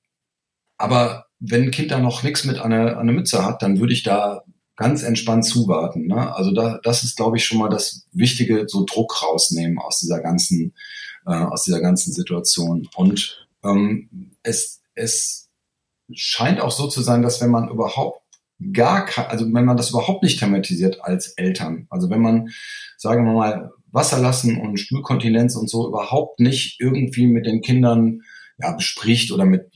aber 0.78 1.27
wenn 1.40 1.64
ein 1.64 1.72
Kind 1.72 1.92
da 1.92 2.00
noch 2.00 2.24
nichts 2.24 2.44
mit 2.46 2.60
einer 2.60 2.98
eine 2.98 3.12
Mütze 3.12 3.46
hat, 3.46 3.62
dann 3.62 3.80
würde 3.80 3.94
ich 3.94 4.04
da 4.04 4.44
ganz 4.76 5.04
entspannt 5.04 5.44
zuwarten. 5.46 6.08
Ne? 6.08 6.36
Also 6.36 6.52
da, 6.52 6.80
das 6.84 7.04
ist, 7.04 7.18
glaube 7.18 7.38
ich, 7.38 7.46
schon 7.46 7.58
mal 7.58 7.70
das 7.70 8.06
Wichtige, 8.14 8.66
so 8.68 8.86
Druck 8.86 9.22
rausnehmen 9.24 9.80
aus 9.80 10.00
dieser 10.00 10.22
ganzen, 10.22 10.74
äh, 11.26 11.34
aus 11.34 11.64
dieser 11.64 11.82
ganzen 11.82 12.14
Situation. 12.14 12.88
Und 12.96 13.48
ähm, 13.64 14.32
es, 14.44 14.82
es 14.94 15.50
scheint 16.14 16.62
auch 16.62 16.72
so 16.72 16.88
zu 16.88 17.02
sein, 17.02 17.24
dass 17.24 17.42
wenn 17.42 17.52
man 17.52 17.70
überhaupt 17.70 18.22
gar 18.72 19.06
kein, 19.06 19.26
also 19.26 19.46
wenn 19.52 19.66
man 19.66 19.78
das 19.78 19.90
überhaupt 19.90 20.24
nicht 20.24 20.40
thematisiert 20.40 21.04
als 21.04 21.30
Eltern, 21.30 21.88
also 21.90 22.10
wenn 22.10 22.22
man, 22.22 22.50
sagen 22.98 23.26
wir 23.26 23.34
mal, 23.34 23.72
Wasser 23.92 24.20
lassen 24.20 24.60
und 24.60 24.80
Spülkontinenz 24.80 25.56
und 25.56 25.70
so 25.70 25.88
überhaupt 25.88 26.40
nicht 26.40 26.80
irgendwie 26.80 27.26
mit 27.26 27.46
den 27.46 27.62
Kindern 27.62 28.22
ja, 28.60 28.72
bespricht 28.72 29.32
oder 29.32 29.46
mit, 29.46 29.70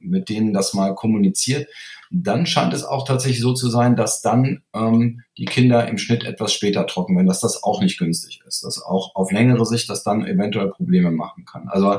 mit 0.00 0.28
denen 0.28 0.52
das 0.52 0.74
mal 0.74 0.94
kommuniziert, 0.94 1.68
dann 2.10 2.46
scheint 2.46 2.72
es 2.74 2.84
auch 2.84 3.06
tatsächlich 3.06 3.40
so 3.40 3.54
zu 3.54 3.68
sein, 3.68 3.96
dass 3.96 4.22
dann 4.22 4.62
ähm, 4.72 5.22
die 5.38 5.44
Kinder 5.44 5.88
im 5.88 5.98
Schnitt 5.98 6.24
etwas 6.24 6.52
später 6.52 6.86
trocken 6.86 7.16
werden, 7.16 7.26
dass 7.26 7.40
das 7.40 7.62
auch 7.62 7.80
nicht 7.80 7.98
günstig 7.98 8.40
ist, 8.46 8.64
dass 8.64 8.82
auch 8.82 9.14
auf 9.14 9.32
längere 9.32 9.64
Sicht 9.66 9.88
das 9.88 10.02
dann 10.02 10.26
eventuell 10.26 10.68
Probleme 10.68 11.10
machen 11.10 11.44
kann. 11.44 11.68
Also 11.68 11.98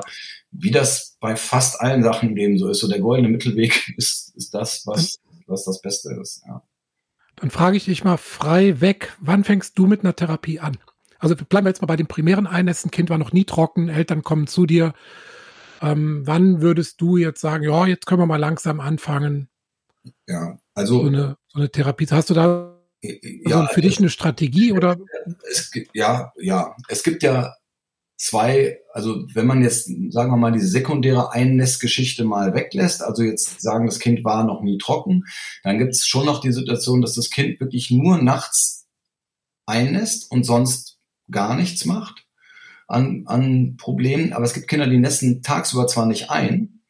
wie 0.52 0.72
das 0.72 1.18
bei 1.20 1.36
fast 1.36 1.82
allen 1.82 2.04
Sachen 2.04 2.30
im 2.30 2.36
Leben 2.36 2.58
so 2.58 2.70
ist, 2.70 2.80
so 2.80 2.88
der 2.88 3.00
goldene 3.00 3.30
Mittelweg 3.30 3.94
ist, 3.98 4.36
ist 4.36 4.54
das, 4.54 4.86
was, 4.86 5.20
was 5.48 5.66
das 5.66 5.82
Beste 5.82 6.14
ist. 6.22 6.44
Ja. 6.46 6.62
Dann 7.38 7.50
frage 7.50 7.78
ich 7.78 7.86
dich 7.86 8.04
mal 8.04 8.18
frei 8.18 8.80
weg, 8.82 9.14
wann 9.20 9.44
fängst 9.44 9.78
du 9.78 9.88
mit 9.88 10.04
einer 10.04 10.16
Therapie 10.16 10.60
an? 10.60 10.78
Also 11.20 11.36
bleiben 11.36 11.66
wir 11.66 11.70
jetzt 11.70 11.82
mal 11.82 11.88
bei 11.88 11.96
dem 11.98 12.08
primären 12.08 12.48
Einnässen. 12.48 12.92
Kind 12.92 13.10
war 13.10 13.18
noch 13.18 13.34
nie 13.34 13.46
trocken, 13.46 13.90
Eltern 13.90 14.24
kommen 14.24 14.48
zu 14.48 14.66
dir. 14.66 14.94
Ähm, 15.82 16.22
wann 16.26 16.62
würdest 16.62 17.02
du 17.02 17.18
jetzt 17.18 17.42
sagen, 17.42 17.64
ja, 17.64 17.86
jetzt 17.86 18.06
können 18.06 18.22
wir 18.22 18.26
mal 18.26 18.40
langsam 18.40 18.80
anfangen? 18.80 19.50
Ja, 20.28 20.58
also 20.74 21.02
so 21.02 21.08
eine, 21.08 21.38
so 21.48 21.60
eine 21.60 21.70
Therapie. 21.70 22.08
Hast 22.10 22.30
du 22.30 22.34
da 22.34 22.76
ja, 23.02 23.62
also 23.62 23.74
für 23.74 23.82
dich 23.82 24.00
eine 24.00 24.10
Strategie 24.10 24.72
oder? 24.72 24.98
Es, 25.50 25.72
ja, 25.94 26.32
ja. 26.38 26.76
Es 26.88 27.04
gibt 27.04 27.24
ja 27.24 27.54
zwei, 28.18 28.80
also 28.94 29.26
wenn 29.34 29.46
man 29.46 29.62
jetzt, 29.62 29.90
sagen 30.12 30.32
wir 30.32 30.38
mal, 30.38 30.52
diese 30.52 30.68
sekundäre 30.68 31.32
Einnässgeschichte 31.32 32.24
mal 32.24 32.54
weglässt, 32.54 33.04
also 33.04 33.24
jetzt 33.24 33.62
sagen, 33.62 33.86
das 33.86 34.00
Kind 34.00 34.24
war 34.24 34.44
noch 34.44 34.62
nie 34.62 34.78
trocken, 34.78 35.24
dann 35.64 35.78
gibt 35.78 35.92
es 35.92 36.06
schon 36.06 36.26
noch 36.26 36.42
die 36.42 36.54
Situation, 36.54 37.02
dass 37.02 37.16
das 37.16 37.30
Kind 37.30 37.60
wirklich 37.60 37.92
nur 37.92 38.18
nachts 38.18 38.88
einnässt 39.68 40.32
und 40.32 40.46
sonst 40.46 41.00
gar 41.30 41.56
nichts 41.56 41.86
macht 41.86 42.25
an, 42.88 43.24
an 43.26 43.78
Problemen. 43.78 44.34
Aber 44.34 44.46
es 44.46 44.54
gibt 44.54 44.68
Kinder, 44.68 44.88
die 44.88 44.98
nässen 44.98 45.42
tagsüber 45.42 45.88
zwar 45.88 46.06
nicht 46.06 46.30
ein, 46.30 46.82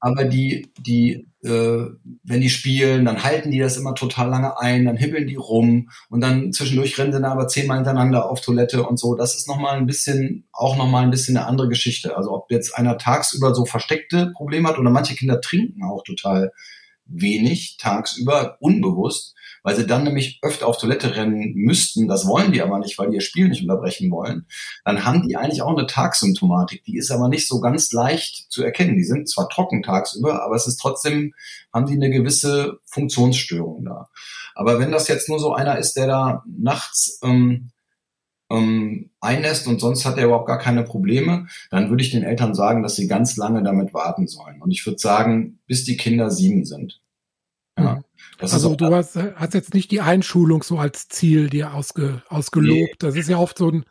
aber 0.00 0.24
die, 0.24 0.70
die, 0.78 1.28
äh, 1.42 1.86
wenn 2.24 2.40
die 2.42 2.50
spielen, 2.50 3.06
dann 3.06 3.24
halten 3.24 3.50
die 3.50 3.58
das 3.58 3.78
immer 3.78 3.94
total 3.94 4.28
lange 4.28 4.60
ein, 4.60 4.84
dann 4.84 4.98
hibbeln 4.98 5.26
die 5.26 5.36
rum 5.36 5.88
und 6.10 6.20
dann 6.20 6.52
zwischendurch 6.52 6.98
rennen 6.98 7.12
sie 7.12 7.24
aber 7.24 7.48
zehnmal 7.48 7.78
hintereinander 7.78 8.28
auf 8.28 8.42
Toilette 8.42 8.86
und 8.86 8.98
so. 8.98 9.14
Das 9.14 9.34
ist 9.34 9.48
nochmal 9.48 9.78
ein 9.78 9.86
bisschen, 9.86 10.46
auch 10.52 10.76
nochmal 10.76 11.04
ein 11.04 11.10
bisschen 11.10 11.38
eine 11.38 11.46
andere 11.46 11.70
Geschichte. 11.70 12.18
Also 12.18 12.32
ob 12.32 12.50
jetzt 12.50 12.76
einer 12.76 12.98
tagsüber 12.98 13.54
so 13.54 13.64
versteckte 13.64 14.32
Probleme 14.36 14.68
hat 14.68 14.78
oder 14.78 14.90
manche 14.90 15.14
Kinder 15.14 15.40
trinken 15.40 15.82
auch 15.84 16.02
total 16.04 16.52
wenig 17.06 17.78
tagsüber, 17.78 18.58
unbewusst 18.60 19.34
weil 19.64 19.74
sie 19.74 19.86
dann 19.86 20.04
nämlich 20.04 20.38
öfter 20.42 20.68
auf 20.68 20.76
Toilette 20.76 21.16
rennen 21.16 21.54
müssten. 21.54 22.06
Das 22.06 22.26
wollen 22.26 22.52
die 22.52 22.62
aber 22.62 22.78
nicht, 22.78 22.98
weil 22.98 23.08
die 23.08 23.16
ihr 23.16 23.22
Spiel 23.22 23.48
nicht 23.48 23.62
unterbrechen 23.62 24.10
wollen. 24.10 24.46
Dann 24.84 25.04
haben 25.04 25.26
die 25.26 25.36
eigentlich 25.36 25.62
auch 25.62 25.76
eine 25.76 25.86
Tagsymptomatik. 25.86 26.84
Die 26.84 26.98
ist 26.98 27.10
aber 27.10 27.28
nicht 27.28 27.48
so 27.48 27.60
ganz 27.60 27.90
leicht 27.90 28.52
zu 28.52 28.62
erkennen. 28.62 28.96
Die 28.96 29.04
sind 29.04 29.28
zwar 29.28 29.48
trocken 29.48 29.82
tagsüber, 29.82 30.44
aber 30.44 30.54
es 30.54 30.66
ist 30.66 30.76
trotzdem, 30.76 31.32
haben 31.72 31.86
die 31.86 31.94
eine 31.94 32.10
gewisse 32.10 32.78
Funktionsstörung 32.84 33.86
da. 33.86 34.10
Aber 34.54 34.78
wenn 34.78 34.92
das 34.92 35.08
jetzt 35.08 35.30
nur 35.30 35.40
so 35.40 35.54
einer 35.54 35.78
ist, 35.78 35.94
der 35.94 36.06
da 36.06 36.44
nachts 36.46 37.18
ähm, 37.24 37.70
ähm, 38.50 39.10
einnässt 39.20 39.66
und 39.66 39.80
sonst 39.80 40.04
hat 40.04 40.18
er 40.18 40.26
überhaupt 40.26 40.46
gar 40.46 40.58
keine 40.58 40.84
Probleme, 40.84 41.46
dann 41.70 41.88
würde 41.88 42.04
ich 42.04 42.10
den 42.10 42.22
Eltern 42.22 42.54
sagen, 42.54 42.82
dass 42.82 42.96
sie 42.96 43.08
ganz 43.08 43.38
lange 43.38 43.62
damit 43.62 43.94
warten 43.94 44.26
sollen. 44.26 44.60
Und 44.60 44.70
ich 44.70 44.84
würde 44.84 44.98
sagen, 44.98 45.58
bis 45.66 45.84
die 45.84 45.96
Kinder 45.96 46.30
sieben 46.30 46.66
sind. 46.66 47.00
Ja. 47.78 48.03
Mhm. 48.40 48.40
also 48.40 48.74
du 48.74 48.86
hast, 48.94 49.16
hast, 49.16 49.54
jetzt 49.54 49.74
nicht 49.74 49.90
die 49.90 50.00
Einschulung 50.00 50.62
so 50.62 50.78
als 50.78 51.08
Ziel 51.08 51.48
dir 51.48 51.74
ausge, 51.74 52.22
ausgelobt. 52.28 52.78
Nee. 52.78 52.94
Das 52.98 53.16
ist 53.16 53.28
ja 53.28 53.38
oft 53.38 53.58
so 53.58 53.70
ein, 53.70 53.84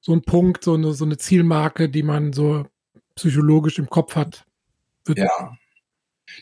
so 0.00 0.12
ein 0.12 0.22
Punkt, 0.22 0.64
so 0.64 0.74
eine, 0.74 0.92
so 0.92 1.04
eine 1.04 1.16
Zielmarke, 1.16 1.88
die 1.88 2.02
man 2.02 2.32
so 2.32 2.66
psychologisch 3.14 3.78
im 3.78 3.88
Kopf 3.88 4.16
hat. 4.16 4.44
Ja. 5.08 5.56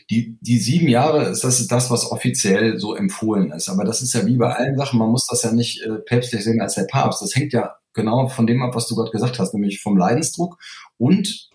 Die, 0.09 0.37
die 0.41 0.57
sieben 0.57 0.89
Jahre, 0.89 1.23
das 1.23 1.43
ist 1.43 1.71
das, 1.71 1.89
was 1.89 2.11
offiziell 2.11 2.77
so 2.77 2.93
empfohlen 2.93 3.51
ist. 3.51 3.69
Aber 3.69 3.85
das 3.85 4.01
ist 4.01 4.13
ja 4.13 4.25
wie 4.25 4.35
bei 4.35 4.53
allen 4.53 4.77
Sachen, 4.77 4.99
man 4.99 5.09
muss 5.09 5.27
das 5.27 5.43
ja 5.43 5.51
nicht 5.51 5.81
äh, 5.81 5.99
päpstlich 5.99 6.43
sehen 6.43 6.61
als 6.61 6.75
der 6.75 6.83
Papst. 6.83 7.21
Das 7.21 7.35
hängt 7.35 7.53
ja 7.53 7.75
genau 7.93 8.27
von 8.27 8.45
dem 8.45 8.61
ab, 8.61 8.75
was 8.75 8.87
du 8.87 8.95
gerade 8.95 9.11
gesagt 9.11 9.39
hast, 9.39 9.53
nämlich 9.53 9.81
vom 9.81 9.97
Leidensdruck 9.97 10.59
und 10.97 11.49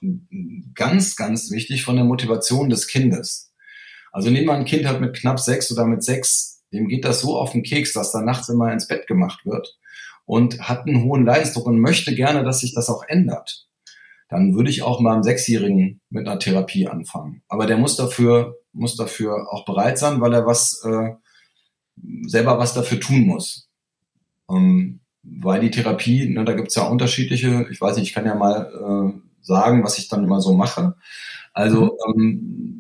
ganz, 0.75 1.17
ganz 1.17 1.51
wichtig 1.51 1.85
von 1.85 1.97
der 1.97 2.05
Motivation 2.05 2.69
des 2.69 2.87
Kindes. 2.87 3.52
Also 4.13 4.31
nehmen 4.31 4.47
wir 4.47 4.55
ein 4.55 4.67
Kind 4.67 4.87
hat 4.87 5.01
mit 5.01 5.17
knapp 5.17 5.41
sechs 5.41 5.73
oder 5.73 5.87
mit 5.87 6.05
sechs, 6.05 6.63
dem 6.73 6.87
geht 6.89 7.05
das 7.05 7.23
so 7.23 7.37
auf 7.37 7.53
den 7.53 7.63
Keks, 7.63 7.95
dass 7.95 8.13
da 8.13 8.21
nachts 8.21 8.49
immer 8.49 8.73
ins 8.73 8.87
Bett 8.87 9.07
gemacht 9.07 9.45
wird 9.45 9.79
und 10.27 10.61
hat 10.61 10.87
einen 10.87 11.05
hohen 11.05 11.25
Leidensdruck 11.25 11.67
und 11.67 11.81
möchte 11.81 12.15
gerne, 12.15 12.45
dass 12.45 12.61
sich 12.61 12.75
das 12.75 12.89
auch 12.89 13.03
ändert. 13.09 13.67
Dann 14.29 14.55
würde 14.55 14.71
ich 14.71 14.83
auch 14.83 15.01
mal 15.01 15.15
einem 15.15 15.23
Sechsjährigen 15.23 16.01
mit 16.11 16.27
einer 16.27 16.39
Therapie 16.39 16.89
anfangen. 16.89 17.43
Aber 17.49 17.67
der 17.67 17.77
muss 17.77 17.97
dafür, 17.97 18.57
muss 18.73 18.97
dafür 18.97 19.53
auch 19.53 19.65
bereit 19.65 19.99
sein, 19.99 20.21
weil 20.21 20.33
er 20.33 20.47
was, 20.47 20.83
äh, 20.85 21.11
selber 22.27 22.59
was 22.59 22.73
dafür 22.73 23.01
tun 23.01 23.27
muss. 23.27 23.69
Ähm, 24.51 25.01
weil 25.23 25.61
die 25.61 25.71
Therapie, 25.71 26.29
ne, 26.31 26.45
da 26.45 26.55
gibt's 26.55 26.75
ja 26.75 26.85
unterschiedliche, 26.85 27.67
ich 27.71 27.81
weiß 27.81 27.97
nicht, 27.97 28.09
ich 28.09 28.15
kann 28.15 28.27
ja 28.27 28.35
mal 28.35 29.13
äh, 29.15 29.21
sagen, 29.43 29.85
was 29.85 29.99
ich 29.99 30.09
dann 30.09 30.25
immer 30.25 30.41
so 30.41 30.55
mache. 30.55 30.97
Also 31.53 31.97
mhm. 32.15 32.21
ähm, 32.21 32.79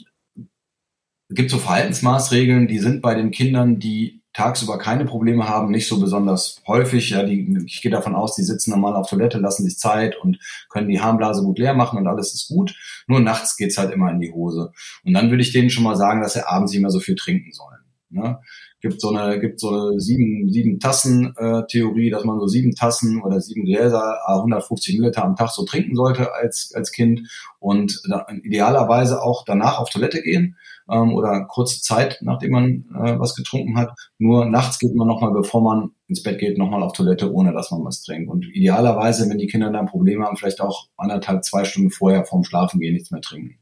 es 1.32 1.36
gibt 1.36 1.50
so 1.50 1.56
Verhaltensmaßregeln, 1.56 2.68
die 2.68 2.78
sind 2.78 3.00
bei 3.00 3.14
den 3.14 3.30
Kindern, 3.30 3.78
die 3.78 4.20
tagsüber 4.34 4.76
keine 4.76 5.06
Probleme 5.06 5.48
haben, 5.48 5.70
nicht 5.70 5.88
so 5.88 5.98
besonders 5.98 6.60
häufig. 6.66 7.08
Ja, 7.08 7.22
die, 7.22 7.56
ich 7.64 7.80
gehe 7.80 7.90
davon 7.90 8.14
aus, 8.14 8.34
die 8.34 8.42
sitzen 8.42 8.70
normal 8.70 8.96
auf 8.96 9.08
Toilette, 9.08 9.38
lassen 9.38 9.64
sich 9.64 9.78
Zeit 9.78 10.14
und 10.20 10.38
können 10.68 10.90
die 10.90 11.00
Harnblase 11.00 11.42
gut 11.42 11.58
leer 11.58 11.72
machen 11.72 11.98
und 11.98 12.06
alles 12.06 12.34
ist 12.34 12.48
gut. 12.48 12.74
Nur 13.06 13.20
nachts 13.20 13.56
geht's 13.56 13.78
halt 13.78 13.94
immer 13.94 14.10
in 14.10 14.20
die 14.20 14.30
Hose. 14.30 14.72
Und 15.06 15.14
dann 15.14 15.30
würde 15.30 15.42
ich 15.42 15.52
denen 15.52 15.70
schon 15.70 15.84
mal 15.84 15.96
sagen, 15.96 16.20
dass 16.20 16.34
sie 16.34 16.46
abends 16.46 16.72
nicht 16.72 16.82
mehr 16.82 16.90
so 16.90 17.00
viel 17.00 17.14
trinken 17.14 17.52
sollen. 17.52 17.80
Ne? 18.10 18.38
Gibt 18.82 19.00
so 19.00 19.08
eine, 19.08 19.40
gibt 19.40 19.58
so 19.58 19.70
eine 19.70 20.00
sieben, 20.00 20.50
sieben 20.50 20.80
Tassen 20.80 21.34
äh, 21.38 21.62
dass 22.10 22.24
man 22.24 22.40
so 22.40 22.46
sieben 22.46 22.74
Tassen 22.74 23.22
oder 23.22 23.40
sieben 23.40 23.64
Gläser, 23.64 24.18
150 24.26 24.96
Milliliter 24.96 25.24
am 25.24 25.36
Tag 25.36 25.48
so 25.48 25.64
trinken 25.64 25.94
sollte 25.94 26.34
als, 26.34 26.72
als 26.74 26.92
Kind 26.92 27.26
und 27.58 28.02
da, 28.06 28.26
idealerweise 28.42 29.22
auch 29.22 29.46
danach 29.46 29.78
auf 29.78 29.88
Toilette 29.88 30.20
gehen 30.20 30.58
ähm, 30.90 31.14
oder 31.14 31.44
kurze 31.46 31.80
Zeit, 31.80 32.18
nachdem 32.22 32.52
man 32.52 32.84
äh, 32.94 33.18
was 33.18 33.34
getrunken 33.34 33.76
hat. 33.76 33.90
Nur 34.18 34.46
nachts 34.46 34.78
geht 34.78 34.94
man 34.94 35.08
nochmal, 35.08 35.32
bevor 35.32 35.62
man 35.62 35.90
ins 36.08 36.22
Bett 36.22 36.38
geht, 36.38 36.58
nochmal 36.58 36.82
auf 36.82 36.92
Toilette, 36.92 37.32
ohne 37.32 37.52
dass 37.52 37.70
man 37.70 37.84
was 37.84 38.02
trinkt. 38.02 38.30
Und 38.30 38.46
idealerweise, 38.52 39.28
wenn 39.28 39.38
die 39.38 39.46
Kinder 39.46 39.70
dann 39.70 39.86
Probleme 39.86 40.24
haben, 40.24 40.36
vielleicht 40.36 40.60
auch 40.60 40.88
anderthalb, 40.96 41.44
zwei 41.44 41.64
Stunden 41.64 41.90
vorher 41.90 42.24
vorm 42.24 42.44
Schlafen 42.44 42.80
gehen 42.80 42.94
nichts 42.94 43.10
mehr 43.10 43.20
trinken. 43.20 43.58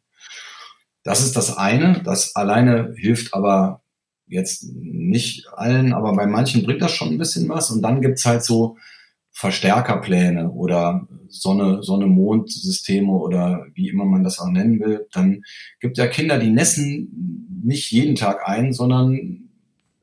Das 1.03 1.23
ist 1.23 1.37
das 1.37 1.57
eine. 1.57 2.03
Das 2.05 2.37
alleine 2.37 2.95
hilft 2.97 3.35
aber 3.35 3.83
jetzt 4.27 4.65
nicht 4.73 5.49
allen, 5.53 5.93
aber 5.93 6.15
bei 6.15 6.27
manchen 6.27 6.63
bringt 6.63 6.83
das 6.83 6.93
schon 6.93 7.09
ein 7.09 7.19
bisschen 7.19 7.49
was. 7.49 7.71
Und 7.71 7.83
dann 7.83 8.01
gibt's 8.01 8.25
halt 8.25 8.45
so 8.45 8.77
Verstärkerpläne 9.33 10.51
oder 10.51 11.07
Sonne, 11.29 11.83
Sonne-Mond-Systeme 11.83 13.13
oder 13.13 13.67
wie 13.75 13.89
immer 13.89 14.05
man 14.05 14.25
das 14.25 14.39
auch 14.39 14.49
nennen 14.49 14.81
will, 14.81 15.07
dann 15.13 15.43
gibt 15.81 15.99
ja 15.99 16.07
Kinder, 16.09 16.39
die 16.39 16.51
nässen 16.51 17.61
nicht 17.65 17.91
jeden 17.91 18.17
Tag 18.17 18.47
ein, 18.47 18.73
sondern 18.73 19.49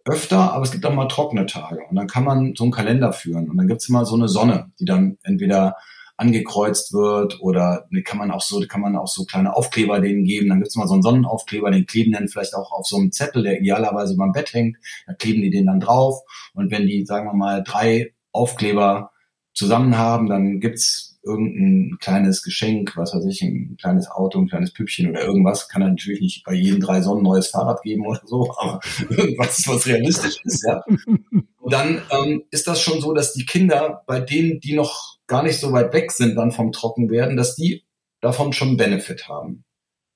öfter, 0.06 0.54
aber 0.54 0.64
es 0.64 0.72
gibt 0.72 0.86
auch 0.86 0.94
mal 0.94 1.08
trockene 1.08 1.46
Tage. 1.46 1.82
Und 1.90 1.96
dann 1.96 2.08
kann 2.08 2.24
man 2.24 2.54
so 2.56 2.64
einen 2.64 2.72
Kalender 2.72 3.12
führen. 3.12 3.50
Und 3.50 3.58
dann 3.58 3.68
gibt's 3.68 3.90
immer 3.90 4.06
so 4.06 4.16
eine 4.16 4.28
Sonne, 4.28 4.72
die 4.80 4.86
dann 4.86 5.18
entweder 5.24 5.76
angekreuzt 6.16 6.94
wird 6.94 7.40
oder 7.42 7.88
kann 8.04 8.18
man 8.18 8.32
auch 8.32 8.42
so, 8.42 8.60
kann 8.68 8.82
man 8.82 8.96
auch 8.96 9.08
so 9.08 9.26
kleine 9.26 9.56
Aufkleber 9.56 10.00
denen 10.00 10.24
geben. 10.24 10.50
Dann 10.50 10.60
gibt's 10.60 10.76
mal 10.76 10.88
so 10.88 10.96
einen 10.96 11.04
Sonnenaufkleber, 11.04 11.70
den 11.70 11.86
kleben 11.86 12.12
dann 12.12 12.28
vielleicht 12.28 12.56
auch 12.56 12.72
auf 12.72 12.88
so 12.88 12.98
einem 12.98 13.12
Zettel, 13.12 13.44
der 13.44 13.60
idealerweise 13.60 14.18
beim 14.18 14.32
Bett 14.32 14.52
hängt. 14.54 14.78
Da 15.06 15.14
kleben 15.14 15.42
die 15.42 15.52
den 15.52 15.68
dann 15.68 15.80
drauf. 15.80 16.22
Und 16.54 16.72
wenn 16.72 16.88
die, 16.88 17.06
sagen 17.06 17.28
wir 17.28 17.34
mal, 17.34 17.64
drei 17.64 18.14
Aufkleber 18.32 19.12
zusammen 19.58 19.98
haben, 19.98 20.30
dann 20.30 20.60
gibt's 20.60 21.20
irgendein 21.24 21.98
kleines 22.00 22.44
Geschenk, 22.44 22.96
was 22.96 23.14
weiß 23.14 23.26
ich, 23.26 23.42
ein 23.42 23.76
kleines 23.80 24.10
Auto, 24.10 24.40
ein 24.40 24.48
kleines 24.48 24.72
Püppchen 24.72 25.10
oder 25.10 25.24
irgendwas. 25.24 25.68
Kann 25.68 25.82
er 25.82 25.90
natürlich 25.90 26.22
nicht 26.22 26.44
bei 26.46 26.54
jedem 26.54 26.80
drei 26.80 27.02
Sonnen 27.02 27.24
neues 27.24 27.48
Fahrrad 27.48 27.82
geben 27.82 28.06
oder 28.06 28.22
so, 28.24 28.54
aber 28.58 28.80
irgendwas, 29.10 29.68
was 29.68 29.88
realistisch 29.88 30.38
ist, 30.44 30.64
ja. 30.66 30.84
Und 30.86 31.74
dann 31.74 32.02
ähm, 32.12 32.44
ist 32.52 32.68
das 32.68 32.82
schon 32.82 33.02
so, 33.02 33.14
dass 33.14 33.34
die 33.34 33.46
Kinder, 33.46 34.04
bei 34.06 34.22
denen, 34.22 34.60
die 34.60 34.74
noch 34.74 35.18
gar 35.26 35.44
nicht 35.44 35.60
so 35.60 35.74
weit 35.74 35.92
weg 35.92 36.12
sind 36.12 36.36
dann 36.36 36.52
vom 36.52 36.72
Trockenwerden, 36.72 37.36
dass 37.36 37.56
die 37.56 37.84
davon 38.22 38.54
schon 38.54 38.78
Benefit 38.78 39.28
haben. 39.28 39.66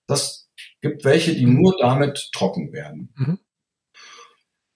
Das 0.07 0.50
Gibt 0.81 1.03
welche, 1.03 1.36
die 1.36 1.45
nur 1.45 1.75
damit 1.79 2.29
trocken 2.33 2.71
werden. 2.74 3.13
Mhm. 3.15 3.39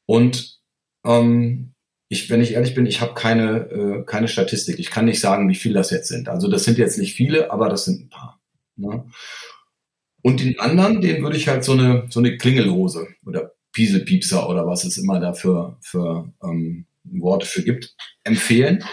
Und 0.06 0.60
ähm, 1.04 1.75
ich, 2.08 2.30
wenn 2.30 2.42
ich 2.42 2.54
ehrlich 2.54 2.76
bin, 2.76 2.86
ich 2.86 3.02
habe 3.02 3.14
keine, 3.14 3.70
äh, 3.70 4.04
keine 4.06 4.28
Statistik. 4.28 4.80
Ich 4.80 4.92
kann 4.92 5.06
nicht 5.06 5.20
sagen, 5.20 5.50
wie 5.50 5.56
viele 5.56 5.76
das 5.76 5.90
jetzt 5.90 6.08
sind. 6.08 6.30
Also 6.30 6.48
das 6.48 6.64
sind 6.64 6.78
jetzt 6.78 6.98
nicht 6.98 7.16
viele, 7.16 7.52
aber 7.52 7.70
das 7.70 7.86
sind 7.86 8.06
ein 8.06 8.10
paar. 8.10 8.40
Ne? 8.76 9.06
Und 10.22 10.40
den 10.40 10.60
anderen, 10.60 11.02
den 11.02 11.24
würde 11.24 11.38
ich 11.38 11.48
halt 11.48 11.64
so 11.64 11.74
eine, 11.74 12.08
so 12.10 12.20
eine 12.20 12.38
Klingelhose 12.38 13.08
oder 13.26 13.52
Pieselpiepser 13.74 14.48
oder 14.50 14.66
was 14.66 14.84
es 14.84 14.98
immer 14.98 15.20
da 15.20 15.34
für, 15.34 15.78
für 15.82 16.32
ähm, 16.44 16.86
Worte 17.04 17.46
für 17.46 17.64
gibt, 17.64 17.96
empfehlen. 18.24 18.84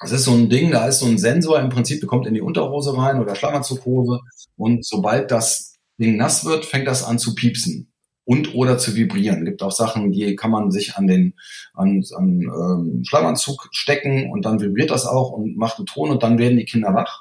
Das 0.00 0.12
ist 0.12 0.24
so 0.24 0.32
ein 0.32 0.48
Ding, 0.48 0.70
da 0.70 0.86
ist 0.86 1.00
so 1.00 1.06
ein 1.06 1.18
Sensor 1.18 1.60
im 1.60 1.70
Prinzip, 1.70 2.00
der 2.00 2.08
kommt 2.08 2.26
in 2.26 2.34
die 2.34 2.40
Unterhose 2.40 2.96
rein 2.96 3.20
oder 3.20 3.34
Schlammanzughose 3.34 4.20
und 4.56 4.84
sobald 4.84 5.30
das 5.30 5.74
Ding 6.00 6.16
nass 6.16 6.44
wird, 6.44 6.64
fängt 6.64 6.86
das 6.86 7.02
an 7.02 7.18
zu 7.18 7.34
piepsen 7.34 7.87
und 8.28 8.54
oder 8.54 8.76
zu 8.76 8.94
vibrieren. 8.94 9.46
Gibt 9.46 9.62
auch 9.62 9.72
Sachen, 9.72 10.12
die 10.12 10.36
kann 10.36 10.50
man 10.50 10.70
sich 10.70 10.96
an 10.96 11.06
den 11.06 11.32
an, 11.72 12.04
an 12.14 12.42
ähm, 12.42 13.02
Schlammanzug 13.02 13.68
stecken 13.70 14.30
und 14.30 14.44
dann 14.44 14.60
vibriert 14.60 14.90
das 14.90 15.06
auch 15.06 15.30
und 15.30 15.56
macht 15.56 15.78
einen 15.78 15.86
Ton 15.86 16.10
und 16.10 16.22
dann 16.22 16.36
werden 16.36 16.58
die 16.58 16.66
Kinder 16.66 16.92
wach. 16.92 17.20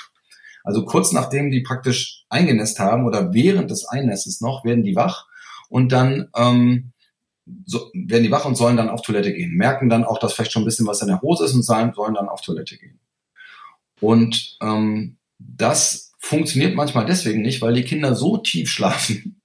Also 0.65 0.83
kurz 0.83 1.13
nachdem 1.13 1.49
die 1.49 1.61
praktisch 1.61 2.25
eingenässt 2.27 2.79
haben 2.79 3.05
oder 3.05 3.33
während 3.33 3.71
des 3.71 3.85
Einnesses 3.85 4.41
noch, 4.41 4.65
werden 4.65 4.83
die 4.83 4.97
wach 4.97 5.27
und 5.69 5.93
dann 5.93 6.27
ähm, 6.35 6.91
so, 7.65 7.89
werden 7.93 8.23
die 8.23 8.31
wach 8.31 8.43
und 8.43 8.57
sollen 8.57 8.75
dann 8.75 8.89
auf 8.89 9.01
Toilette 9.01 9.33
gehen. 9.33 9.55
Merken 9.55 9.87
dann 9.87 10.03
auch, 10.03 10.19
dass 10.19 10.33
vielleicht 10.33 10.51
schon 10.51 10.63
ein 10.63 10.65
bisschen 10.65 10.87
was 10.87 11.01
in 11.01 11.07
der 11.07 11.21
Hose 11.21 11.45
ist 11.45 11.53
und 11.53 11.63
sollen, 11.63 11.93
sollen 11.93 12.15
dann 12.15 12.27
auf 12.27 12.41
Toilette 12.41 12.77
gehen. 12.77 12.99
Und 14.01 14.57
ähm, 14.61 15.15
das 15.39 16.11
funktioniert 16.19 16.75
manchmal 16.75 17.05
deswegen 17.05 17.43
nicht, 17.43 17.61
weil 17.61 17.75
die 17.75 17.85
Kinder 17.85 18.13
so 18.13 18.35
tief 18.35 18.69
schlafen, 18.69 19.36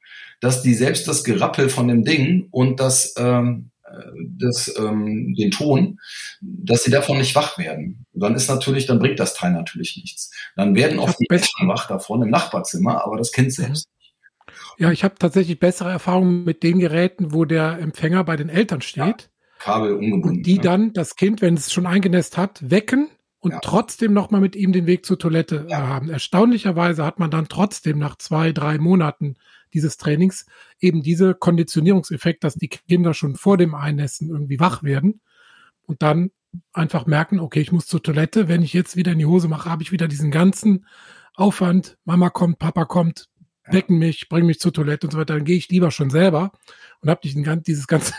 dass 0.43 0.61
die 0.61 0.75
selbst 0.75 1.07
das 1.09 1.25
Gerappel 1.25 1.69
von 1.69 1.89
dem 1.89 2.05
Ding 2.05 2.49
und 2.51 2.81
das, 2.81 3.15
ähm, 3.17 3.71
äh, 3.85 3.91
das, 4.39 4.75
ähm, 4.77 5.35
den 5.39 5.53
Ton, 5.53 6.01
dass 6.41 6.83
sie 6.83 6.91
davon 6.91 7.19
nicht 7.19 7.37
wach 7.37 7.57
werden. 7.59 8.05
Und 8.13 8.23
dann 8.23 8.35
ist 8.35 8.49
natürlich, 8.49 8.87
dann 8.87 8.99
bringt 8.99 9.21
das 9.21 9.35
Teil 9.35 9.53
natürlich 9.53 9.97
nichts. 9.97 10.33
Dann 10.57 10.75
werden 10.75 10.99
auch 10.99 11.13
die 11.13 11.27
Eltern 11.31 11.69
wach 11.69 11.87
davon 11.87 12.23
im 12.23 12.31
Nachbarzimmer, 12.31 13.05
aber 13.05 13.17
das 13.17 13.31
Kind 13.31 13.47
mhm. 13.49 13.51
selbst. 13.53 13.89
Ja, 14.79 14.91
ich 14.91 15.05
habe 15.05 15.15
tatsächlich 15.17 15.61
bessere 15.61 15.91
Erfahrungen 15.91 16.43
mit 16.43 16.65
den 16.65 16.81
Geräten, 16.81 17.33
wo 17.33 17.45
der 17.45 17.79
Empfänger 17.79 18.25
bei 18.25 18.37
den 18.37 18.49
Eltern 18.49 18.81
steht. 18.83 19.05
Ja, 19.23 19.29
Kabel 19.61 19.95
ungebunden. 19.95 20.39
Und 20.39 20.43
die 20.43 20.57
ne? 20.57 20.63
dann 20.63 20.93
das 20.93 21.15
Kind, 21.15 21.41
wenn 21.41 21.55
es 21.55 21.73
schon 21.73 21.87
eingenässt 21.87 22.37
hat, 22.37 22.69
wecken 22.69 23.11
und 23.39 23.53
ja. 23.53 23.61
trotzdem 23.61 24.13
nochmal 24.13 24.41
mit 24.41 24.57
ihm 24.57 24.73
den 24.73 24.87
Weg 24.87 25.07
zur 25.07 25.21
Toilette 25.21 25.67
ja. 25.69 25.87
haben. 25.87 26.11
Erstaunlicherweise 26.11 27.05
hat 27.05 27.21
man 27.21 27.31
dann 27.31 27.47
trotzdem 27.49 28.01
nach 28.01 28.17
zwei, 28.17 28.51
drei 28.51 28.79
Monaten 28.79 29.37
dieses 29.75 29.97
Trainings 29.97 30.47
eben 30.81 31.03
diese 31.03 31.35
Konditionierungseffekt, 31.35 32.45
dass 32.45 32.55
die 32.55 32.69
Kinder 32.69 33.15
schon 33.15 33.35
vor 33.37 33.57
dem 33.57 33.75
Einnässen 33.75 34.31
irgendwie 34.31 34.61
wach 34.61 34.83
werden 34.83 35.21
und 35.83 36.03
dann 36.03 36.31
einfach 36.73 37.07
merken, 37.07 37.41
okay, 37.41 37.61
ich 37.61 37.73
muss 37.73 37.87
zur 37.87 38.03
Toilette. 38.03 38.49
Wenn 38.49 38.63
ich 38.63 38.73
jetzt 38.73 38.97
wieder 38.97 39.13
in 39.13 39.19
die 39.19 39.27
Hose 39.27 39.49
mache, 39.49 39.71
habe 39.71 39.83
ich 39.83 39.93
wieder 39.93 40.09
diesen 40.09 40.31
ganzen 40.31 40.87
Aufwand. 41.35 41.97
Mama 42.05 42.31
kommt, 42.31 42.59
Papa 42.59 42.85
kommt, 42.85 43.29
wecken 43.65 43.99
mich, 43.99 44.29
bringen 44.29 44.47
mich 44.47 44.61
zur 44.61 44.73
Toilette 44.73 45.07
und 45.07 45.13
so 45.13 45.19
weiter, 45.19 45.35
dann 45.35 45.45
gehe 45.45 45.57
ich 45.57 45.69
lieber 45.69 45.91
schon 45.91 46.11
selber 46.11 46.53
und 47.01 47.09
habe 47.09 47.21
dieses 47.23 47.87
ganze 47.87 48.15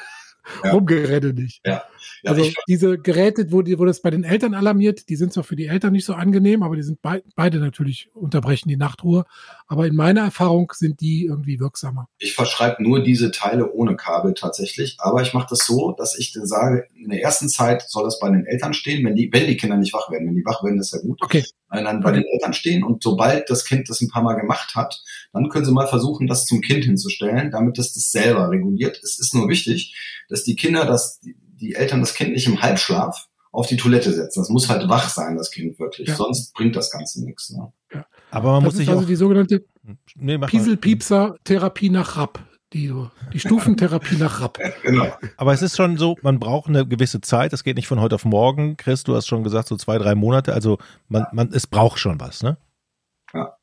ja. 0.64 0.72
Rumgerenne 0.72 1.34
nicht. 1.34 1.62
Ja. 1.66 1.84
ja 2.24 2.32
also 2.32 2.50
diese 2.68 2.98
Geräte, 2.98 3.52
wo, 3.52 3.62
die, 3.62 3.78
wo 3.80 3.86
das 3.86 4.02
bei 4.02 4.10
den 4.10 4.24
Eltern 4.24 4.54
alarmiert, 4.54 5.10
die 5.10 5.16
sind 5.16 5.34
zwar 5.34 5.44
für 5.44 5.56
die 5.56 5.68
Eltern 5.68 5.94
nicht 5.94 6.06
so 6.06 6.14
angenehm, 6.14 6.64
aber 6.64 6.76
die 6.76 6.84
sind 6.84 7.02
be 7.02 7.24
beide 7.36 7.60
natürlich 7.60 8.10
unterbrechen 8.14 8.70
die 8.70 8.78
Nachtruhe. 8.78 9.26
Aber 9.68 9.88
in 9.88 9.96
meiner 9.96 10.22
Erfahrung 10.22 10.72
sind 10.76 11.02
die 11.02 11.26
irgendwie 11.26 11.60
wirksamer. 11.60 12.08
Ich 12.20 12.34
verschreibe 12.34 12.84
nur 12.84 13.04
diese 13.04 13.32
Teile 13.32 13.72
ohne 13.74 13.96
Kabel 13.96 14.34
tatsächlich, 14.34 14.98
aber 15.00 15.22
ich 15.22 15.34
mache 15.34 15.48
das 15.50 15.66
so, 15.66 15.92
dass 15.92 16.18
ich 16.18 16.34
sage, 16.34 16.88
in 16.96 17.10
der 17.10 17.22
ersten 17.22 17.50
Zeit 17.50 17.84
soll 17.88 18.04
das 18.04 18.20
bei 18.20 18.30
den 18.30 18.46
Eltern 18.46 18.74
stehen, 18.74 19.06
wenn 19.06 19.16
die, 19.16 19.30
wenn 19.32 19.48
die 19.48 19.58
Kinder 19.58 19.78
nicht 19.78 19.94
wach 19.94 20.10
werden. 20.12 20.28
Wenn 20.28 20.36
die 20.36 20.46
wach 20.46 20.64
werden, 20.64 20.80
ist 20.80 20.94
ja 20.94 21.00
gut. 21.00 21.20
Okay. 21.22 21.44
Dann 21.74 22.02
bei 22.02 22.12
den 22.12 22.24
Eltern 22.24 22.54
stehen 22.54 22.84
und 22.84 23.02
sobald 23.02 23.50
das 23.50 23.66
Kind 23.66 23.90
das 23.90 24.02
ein 24.02 24.10
paar 24.10 24.24
Mal 24.24 24.36
gemacht 24.36 24.76
hat, 24.76 25.02
dann 25.32 25.50
können 25.50 25.66
sie 25.66 25.72
mal 25.72 25.88
versuchen, 25.88 26.28
das 26.28 26.46
zum 26.46 26.62
Kind 26.62 26.86
hinzustellen, 26.86 27.52
damit 27.52 27.80
es 27.80 27.94
das 27.94 28.12
selber 28.12 28.50
reguliert. 28.50 29.00
Es 29.04 29.20
ist 29.20 29.34
nur 29.34 29.50
wichtig, 29.50 29.96
dass 30.30 30.44
die 30.44 30.56
Kinder, 30.56 30.86
dass 30.86 31.20
die 31.22 31.76
Eltern 31.76 32.02
das 32.02 32.14
Kind 32.14 32.34
nicht 32.34 32.48
im 32.48 32.62
Halbschlaf 32.62 33.28
auf 33.52 33.68
die 33.68 33.78
Toilette 33.78 34.12
setzen. 34.12 34.42
Das 34.42 34.50
muss 34.50 34.68
halt 34.68 34.90
wach 34.90 35.10
sein, 35.10 35.38
das 35.38 35.52
Kind 35.52 35.80
wirklich. 35.80 36.08
Ja. 36.08 36.16
Sonst 36.16 36.54
bringt 36.54 36.76
das 36.76 36.92
Ganze 36.92 37.24
nichts. 37.24 37.52
Ne? 37.52 37.72
Ja. 37.94 38.06
Aber 38.32 38.52
man 38.52 38.64
das 38.64 38.74
muss 38.74 38.78
sich 38.78 38.90
also 38.90 39.02
auch 39.02 39.08
die 39.08 39.16
sogenannte 39.16 39.66
nee, 40.16 40.38
Pieselpiepser-Therapie 40.38 41.90
nach 41.90 42.18
Rapp. 42.18 42.40
Die, 42.74 42.92
die 43.32 43.40
Stufentherapie 43.40 44.16
nach 44.16 44.42
Rapp. 44.42 44.58
genau. 44.82 45.08
Aber 45.38 45.54
es 45.54 45.62
ist 45.62 45.78
schon 45.78 45.98
so, 45.98 46.18
man 46.24 46.40
braucht 46.40 46.70
eine 46.70 46.88
gewisse 46.88 47.22
Zeit. 47.22 47.54
Es 47.54 47.64
geht 47.64 47.76
nicht 47.76 47.88
von 47.88 48.02
heute 48.02 48.16
auf 48.16 48.26
morgen. 48.26 48.78
Chris, 48.78 49.04
du 49.04 49.16
hast 49.16 49.28
schon 49.28 49.44
gesagt, 49.44 49.68
so 49.68 49.78
zwei, 49.78 50.00
drei 50.00 50.16
Monate. 50.16 50.54
Also 50.54 50.80
man, 51.08 51.28
man, 51.34 51.52
es 51.54 51.68
braucht 51.68 52.00
schon 52.00 52.20
was, 52.20 52.42
ne? 52.42 52.58
Ja. 53.34 53.56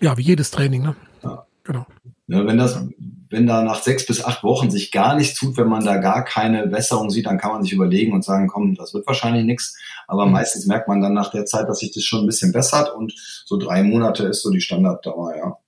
Ja, 0.00 0.18
wie 0.18 0.22
jedes 0.22 0.50
Training, 0.50 0.82
ne? 0.82 0.96
Ja. 1.22 1.46
Genau. 1.62 1.86
Ja, 2.26 2.46
wenn 2.46 2.58
das, 2.58 2.84
wenn 3.30 3.46
da 3.46 3.62
nach 3.62 3.82
sechs 3.82 4.06
bis 4.06 4.24
acht 4.24 4.42
Wochen 4.42 4.70
sich 4.70 4.90
gar 4.90 5.14
nichts 5.14 5.38
tut, 5.38 5.56
wenn 5.56 5.68
man 5.68 5.84
da 5.84 5.96
gar 5.96 6.24
keine 6.24 6.66
Besserung 6.66 7.10
sieht, 7.10 7.26
dann 7.26 7.38
kann 7.38 7.52
man 7.52 7.62
sich 7.62 7.72
überlegen 7.72 8.12
und 8.12 8.24
sagen, 8.24 8.48
komm, 8.48 8.74
das 8.74 8.92
wird 8.92 9.06
wahrscheinlich 9.06 9.44
nichts. 9.44 9.78
Aber 10.06 10.26
mhm. 10.26 10.32
meistens 10.32 10.66
merkt 10.66 10.88
man 10.88 11.00
dann 11.00 11.14
nach 11.14 11.30
der 11.30 11.46
Zeit, 11.46 11.68
dass 11.68 11.78
sich 11.78 11.92
das 11.92 12.04
schon 12.04 12.20
ein 12.20 12.26
bisschen 12.26 12.52
bessert 12.52 12.94
und 12.94 13.14
so 13.46 13.56
drei 13.56 13.82
Monate 13.82 14.26
ist 14.26 14.42
so 14.42 14.50
die 14.50 14.60
Standarddauer, 14.60 15.36
ja. 15.36 15.58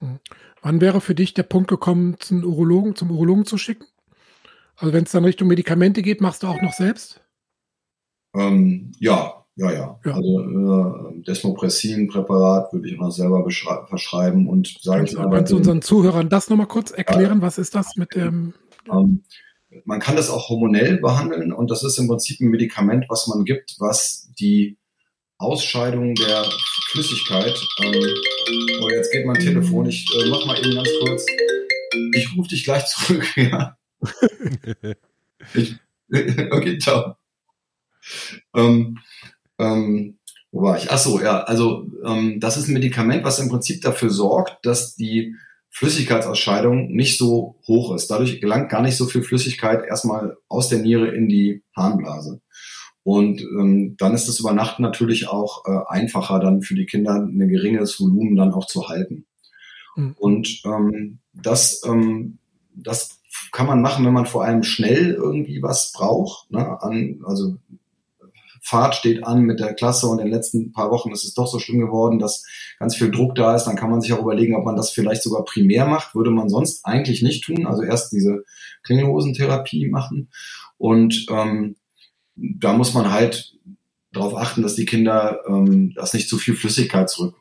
Mhm. 0.00 0.20
Wann 0.64 0.80
wäre 0.80 1.02
für 1.02 1.14
dich 1.14 1.34
der 1.34 1.42
Punkt 1.42 1.68
gekommen, 1.68 2.16
zum 2.20 2.42
Urologen, 2.42 2.96
zum 2.96 3.10
Urologen 3.10 3.44
zu 3.44 3.58
schicken? 3.58 3.84
Also 4.76 4.94
wenn 4.94 5.04
es 5.04 5.12
dann 5.12 5.26
Richtung 5.26 5.46
Medikamente 5.46 6.00
geht, 6.00 6.22
machst 6.22 6.42
du 6.42 6.46
auch 6.46 6.60
noch 6.62 6.72
selbst? 6.72 7.20
Ähm, 8.34 8.92
ja, 8.98 9.44
ja, 9.56 9.70
ja, 9.70 10.00
ja. 10.02 10.14
Also 10.14 10.40
äh, 10.40 11.22
Desmopressin-Präparat 11.22 12.72
würde 12.72 12.88
ich 12.88 12.96
noch 12.96 13.10
selber 13.10 13.44
verschreiben 13.44 14.48
und 14.48 14.78
sage 14.80 15.04
ich. 15.04 15.14
Kannst 15.14 15.52
du 15.52 15.58
unseren 15.58 15.82
Zuhörern 15.82 16.30
das 16.30 16.48
nochmal 16.48 16.66
kurz 16.66 16.90
erklären? 16.92 17.40
Ja, 17.40 17.42
was 17.42 17.58
ist 17.58 17.74
das 17.74 17.96
mit 17.96 18.14
dem? 18.14 18.54
Ähm, 18.90 19.22
man 19.84 20.00
kann 20.00 20.16
das 20.16 20.30
auch 20.30 20.48
hormonell 20.48 20.96
behandeln 20.96 21.52
und 21.52 21.70
das 21.70 21.84
ist 21.84 21.98
im 21.98 22.08
Prinzip 22.08 22.40
ein 22.40 22.48
Medikament, 22.48 23.04
was 23.10 23.26
man 23.26 23.44
gibt, 23.44 23.76
was 23.80 24.30
die 24.40 24.78
Ausscheidung 25.38 26.14
der 26.14 26.44
Flüssigkeit. 26.90 27.58
Ähm, 27.82 28.14
oh, 28.80 28.88
jetzt 28.90 29.12
geht 29.12 29.26
mein 29.26 29.38
Telefon. 29.38 29.86
Ich 29.86 30.06
äh, 30.14 30.28
mach 30.28 30.46
mal 30.46 30.58
eben 30.58 30.74
ganz 30.74 30.88
kurz. 31.00 31.26
Ich 32.14 32.36
rufe 32.36 32.48
dich 32.48 32.64
gleich 32.64 32.84
zurück. 32.86 33.24
Ja. 33.36 33.76
ich, 35.54 35.76
okay, 36.50 36.78
ciao. 36.78 37.16
Ähm, 38.54 38.98
ähm, 39.58 40.18
wo 40.52 40.62
war 40.62 40.76
ich? 40.76 40.90
Ach 40.90 40.98
so, 40.98 41.20
ja. 41.20 41.42
Also 41.42 41.90
ähm, 42.04 42.38
das 42.38 42.56
ist 42.56 42.68
ein 42.68 42.74
Medikament, 42.74 43.24
was 43.24 43.38
im 43.38 43.48
Prinzip 43.48 43.82
dafür 43.82 44.10
sorgt, 44.10 44.64
dass 44.64 44.94
die 44.94 45.34
Flüssigkeitsausscheidung 45.70 46.92
nicht 46.92 47.18
so 47.18 47.56
hoch 47.66 47.94
ist. 47.94 48.08
Dadurch 48.08 48.40
gelangt 48.40 48.70
gar 48.70 48.82
nicht 48.82 48.96
so 48.96 49.06
viel 49.06 49.22
Flüssigkeit 49.22 49.84
erstmal 49.84 50.36
aus 50.48 50.68
der 50.68 50.78
Niere 50.78 51.08
in 51.08 51.28
die 51.28 51.64
Harnblase. 51.74 52.40
Und 53.04 53.42
ähm, 53.42 53.96
dann 53.98 54.14
ist 54.14 54.28
es 54.28 54.40
über 54.40 54.54
Nacht 54.54 54.80
natürlich 54.80 55.28
auch 55.28 55.64
äh, 55.66 55.78
einfacher, 55.88 56.40
dann 56.40 56.62
für 56.62 56.74
die 56.74 56.86
Kinder 56.86 57.14
ein 57.14 57.48
geringes 57.48 58.00
Volumen 58.00 58.34
dann 58.34 58.52
auch 58.52 58.66
zu 58.66 58.88
halten. 58.88 59.26
Mhm. 59.94 60.14
Und 60.18 60.62
ähm, 60.64 61.18
das, 61.34 61.82
ähm, 61.86 62.38
das 62.74 63.20
kann 63.52 63.66
man 63.66 63.82
machen, 63.82 64.06
wenn 64.06 64.14
man 64.14 64.26
vor 64.26 64.44
allem 64.44 64.62
schnell 64.62 65.12
irgendwie 65.12 65.62
was 65.62 65.92
braucht. 65.92 66.50
Ne? 66.50 66.82
An, 66.82 67.20
also 67.24 67.56
Fahrt 68.62 68.94
steht 68.94 69.24
an 69.24 69.42
mit 69.42 69.60
der 69.60 69.74
Klasse 69.74 70.06
und 70.06 70.18
in 70.20 70.24
den 70.24 70.32
letzten 70.32 70.72
paar 70.72 70.90
Wochen 70.90 71.12
ist 71.12 71.24
es 71.24 71.34
doch 71.34 71.46
so 71.46 71.58
schlimm 71.58 71.80
geworden, 71.80 72.18
dass 72.18 72.46
ganz 72.78 72.96
viel 72.96 73.10
Druck 73.10 73.34
da 73.34 73.54
ist, 73.54 73.64
dann 73.64 73.76
kann 73.76 73.90
man 73.90 74.00
sich 74.00 74.14
auch 74.14 74.22
überlegen, 74.22 74.56
ob 74.56 74.64
man 74.64 74.74
das 74.74 74.90
vielleicht 74.90 75.22
sogar 75.22 75.44
primär 75.44 75.84
macht, 75.84 76.14
würde 76.14 76.30
man 76.30 76.48
sonst 76.48 76.86
eigentlich 76.86 77.22
nicht 77.22 77.44
tun. 77.44 77.66
Also 77.66 77.82
erst 77.82 78.12
diese 78.12 78.44
Klingelhosentherapie 78.84 79.90
machen 79.90 80.30
und 80.78 81.26
ähm, 81.30 81.76
da 82.36 82.72
muss 82.72 82.94
man 82.94 83.10
halt 83.12 83.54
darauf 84.12 84.36
achten, 84.36 84.62
dass 84.62 84.74
die 84.74 84.84
Kinder, 84.84 85.40
ähm, 85.48 85.92
dass 85.94 86.14
nicht 86.14 86.28
zu 86.28 86.38
viel 86.38 86.54
Flüssigkeit 86.54 87.10
zurück 87.10 87.34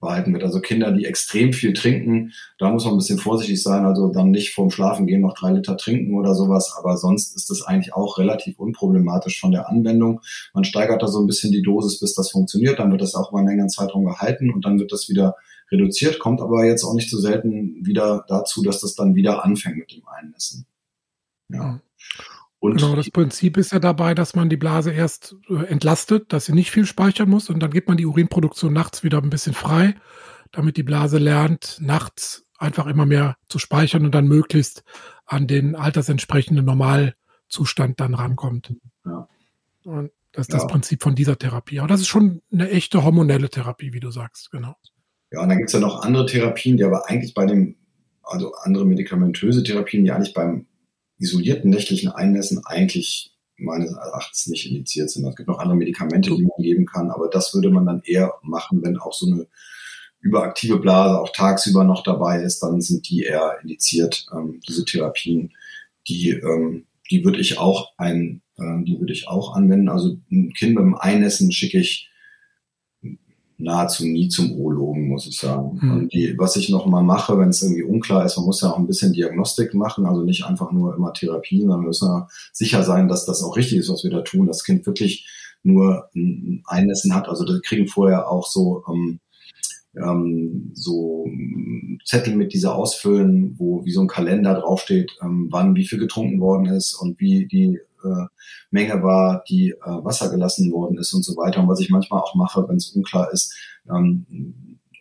behalten 0.00 0.32
wird. 0.32 0.42
Also 0.42 0.60
Kinder, 0.60 0.92
die 0.92 1.04
extrem 1.04 1.52
viel 1.52 1.72
trinken, 1.72 2.32
da 2.58 2.70
muss 2.70 2.84
man 2.84 2.94
ein 2.94 2.98
bisschen 2.98 3.18
vorsichtig 3.18 3.62
sein. 3.62 3.84
Also 3.84 4.08
dann 4.08 4.32
nicht 4.32 4.52
vorm 4.52 4.70
Schlafen 4.70 5.06
gehen 5.06 5.20
noch 5.20 5.34
drei 5.34 5.52
Liter 5.52 5.76
trinken 5.76 6.14
oder 6.18 6.34
sowas. 6.34 6.74
Aber 6.76 6.96
sonst 6.96 7.36
ist 7.36 7.48
das 7.50 7.62
eigentlich 7.62 7.94
auch 7.94 8.18
relativ 8.18 8.58
unproblematisch 8.58 9.40
von 9.40 9.52
der 9.52 9.68
Anwendung. 9.68 10.20
Man 10.54 10.64
steigert 10.64 11.02
da 11.02 11.06
so 11.06 11.20
ein 11.20 11.26
bisschen 11.26 11.52
die 11.52 11.62
Dosis, 11.62 12.00
bis 12.00 12.14
das 12.14 12.30
funktioniert. 12.30 12.80
Dann 12.80 12.90
wird 12.90 13.00
das 13.00 13.14
auch 13.14 13.30
über 13.30 13.38
einen 13.38 13.48
längeren 13.48 13.70
Zeitraum 13.70 14.04
gehalten 14.04 14.52
und 14.52 14.64
dann 14.64 14.78
wird 14.78 14.92
das 14.92 15.08
wieder 15.08 15.36
reduziert, 15.70 16.18
kommt 16.18 16.40
aber 16.40 16.66
jetzt 16.66 16.84
auch 16.84 16.94
nicht 16.94 17.08
so 17.08 17.18
selten 17.18 17.84
wieder 17.86 18.24
dazu, 18.28 18.62
dass 18.62 18.80
das 18.80 18.94
dann 18.94 19.14
wieder 19.14 19.44
anfängt 19.44 19.78
mit 19.78 19.92
dem 19.92 20.02
Einnässen. 20.06 20.66
Ja. 21.48 21.80
Und 22.62 22.76
genau, 22.76 22.94
das 22.94 23.10
Prinzip 23.10 23.56
ist 23.56 23.72
ja 23.72 23.80
dabei, 23.80 24.14
dass 24.14 24.36
man 24.36 24.48
die 24.48 24.56
Blase 24.56 24.92
erst 24.92 25.34
äh, 25.48 25.64
entlastet, 25.64 26.32
dass 26.32 26.44
sie 26.44 26.52
nicht 26.52 26.70
viel 26.70 26.86
speichern 26.86 27.28
muss 27.28 27.50
und 27.50 27.58
dann 27.60 27.72
gibt 27.72 27.88
man 27.88 27.96
die 27.96 28.06
Urinproduktion 28.06 28.72
nachts 28.72 29.02
wieder 29.02 29.18
ein 29.20 29.30
bisschen 29.30 29.52
frei, 29.52 29.96
damit 30.52 30.76
die 30.76 30.84
Blase 30.84 31.18
lernt, 31.18 31.78
nachts 31.80 32.44
einfach 32.58 32.86
immer 32.86 33.04
mehr 33.04 33.36
zu 33.48 33.58
speichern 33.58 34.04
und 34.04 34.14
dann 34.14 34.28
möglichst 34.28 34.84
an 35.26 35.48
den 35.48 35.74
altersentsprechenden 35.74 36.64
Normalzustand 36.64 37.98
dann 37.98 38.14
rankommt. 38.14 38.72
Ja. 39.04 39.28
Und 39.82 40.12
das 40.30 40.46
ist 40.46 40.52
ja. 40.52 40.60
das 40.60 40.68
Prinzip 40.68 41.02
von 41.02 41.16
dieser 41.16 41.36
Therapie. 41.36 41.80
Aber 41.80 41.88
das 41.88 42.00
ist 42.00 42.06
schon 42.06 42.42
eine 42.52 42.70
echte 42.70 43.02
hormonelle 43.02 43.50
Therapie, 43.50 43.92
wie 43.92 43.98
du 43.98 44.12
sagst, 44.12 44.52
genau. 44.52 44.76
Ja, 45.32 45.42
und 45.42 45.48
dann 45.48 45.58
gibt 45.58 45.70
es 45.70 45.74
ja 45.74 45.80
noch 45.80 46.04
andere 46.04 46.26
Therapien, 46.26 46.76
die 46.76 46.84
aber 46.84 47.10
eigentlich 47.10 47.34
bei 47.34 47.44
dem, 47.44 47.74
also 48.22 48.54
andere 48.54 48.86
medikamentöse 48.86 49.64
Therapien, 49.64 50.04
die 50.04 50.12
eigentlich 50.12 50.32
beim 50.32 50.68
isolierten 51.22 51.70
nächtlichen 51.70 52.10
Einnässen 52.10 52.64
eigentlich 52.64 53.32
meines 53.56 53.92
Erachtens 53.92 54.48
nicht 54.48 54.68
indiziert 54.68 55.10
sind. 55.10 55.26
Es 55.26 55.36
gibt 55.36 55.48
noch 55.48 55.58
andere 55.58 55.76
Medikamente, 55.76 56.34
die 56.34 56.42
man 56.42 56.62
geben 56.62 56.86
kann, 56.86 57.10
aber 57.10 57.28
das 57.28 57.54
würde 57.54 57.70
man 57.70 57.86
dann 57.86 58.02
eher 58.04 58.34
machen, 58.42 58.82
wenn 58.82 58.98
auch 58.98 59.12
so 59.12 59.26
eine 59.26 59.46
überaktive 60.20 60.78
Blase 60.78 61.20
auch 61.20 61.32
tagsüber 61.32 61.84
noch 61.84 62.02
dabei 62.02 62.42
ist, 62.42 62.60
dann 62.60 62.80
sind 62.80 63.08
die 63.08 63.22
eher 63.22 63.58
indiziert, 63.62 64.26
ähm, 64.32 64.60
diese 64.66 64.84
Therapien. 64.84 65.52
Die, 66.08 66.30
ähm, 66.30 66.86
die 67.10 67.24
würde 67.24 67.40
ich 67.40 67.58
auch 67.58 67.92
ein, 67.96 68.42
äh, 68.56 68.84
die 68.84 68.98
würde 68.98 69.12
ich 69.12 69.28
auch 69.28 69.54
anwenden. 69.54 69.88
Also 69.88 70.18
ein 70.30 70.52
Kind 70.52 70.76
beim 70.76 70.94
Einnässen 70.94 71.50
schicke 71.50 71.78
ich 71.78 72.08
nahezu 73.62 74.04
nie 74.04 74.28
zum 74.28 74.52
Urologen, 74.52 75.08
muss 75.08 75.26
ich 75.26 75.38
sagen. 75.38 75.78
Mhm. 75.80 75.92
Und 75.92 76.12
die, 76.12 76.34
was 76.38 76.56
ich 76.56 76.68
noch 76.68 76.86
mal 76.86 77.02
mache, 77.02 77.38
wenn 77.38 77.50
es 77.50 77.62
irgendwie 77.62 77.84
unklar 77.84 78.24
ist, 78.24 78.36
man 78.36 78.46
muss 78.46 78.60
ja 78.60 78.70
auch 78.70 78.78
ein 78.78 78.86
bisschen 78.86 79.12
Diagnostik 79.12 79.74
machen, 79.74 80.06
also 80.06 80.22
nicht 80.22 80.44
einfach 80.44 80.72
nur 80.72 80.94
immer 80.94 81.12
Therapie, 81.12 81.60
sondern 81.60 81.80
wir 81.80 81.88
müssen 81.88 82.08
ja 82.08 82.28
sicher 82.52 82.82
sein, 82.82 83.08
dass 83.08 83.24
das 83.24 83.42
auch 83.42 83.56
richtig 83.56 83.78
ist, 83.78 83.90
was 83.90 84.04
wir 84.04 84.10
da 84.10 84.22
tun. 84.22 84.46
Das 84.46 84.64
Kind 84.64 84.84
wirklich 84.86 85.28
nur 85.62 86.08
ein 86.14 86.62
Einnässen 86.66 87.14
hat. 87.14 87.28
Also 87.28 87.44
da 87.44 87.58
kriegen 87.64 87.86
vorher 87.86 88.28
auch 88.28 88.46
so 88.46 88.82
ähm, 88.88 89.20
ähm, 89.96 90.72
so 90.74 91.28
Zettel 92.04 92.34
mit 92.34 92.52
dieser 92.52 92.74
ausfüllen, 92.74 93.54
wo 93.58 93.84
wie 93.84 93.92
so 93.92 94.00
ein 94.00 94.08
Kalender 94.08 94.54
draufsteht, 94.54 95.12
ähm, 95.22 95.48
wann 95.50 95.74
wie 95.76 95.86
viel 95.86 95.98
getrunken 95.98 96.40
worden 96.40 96.66
ist 96.66 96.94
und 96.94 97.20
wie 97.20 97.46
die 97.46 97.78
äh, 98.04 98.26
Menge 98.70 99.02
war, 99.02 99.44
die 99.48 99.70
äh, 99.70 99.76
Wasser 99.84 100.30
gelassen 100.30 100.72
worden 100.72 100.98
ist 100.98 101.12
und 101.14 101.24
so 101.24 101.36
weiter. 101.36 101.60
Und 101.60 101.68
was 101.68 101.80
ich 101.80 101.90
manchmal 101.90 102.20
auch 102.20 102.34
mache, 102.34 102.66
wenn 102.68 102.76
es 102.76 102.90
unklar 102.90 103.32
ist, 103.32 103.54
ähm, 103.88 104.26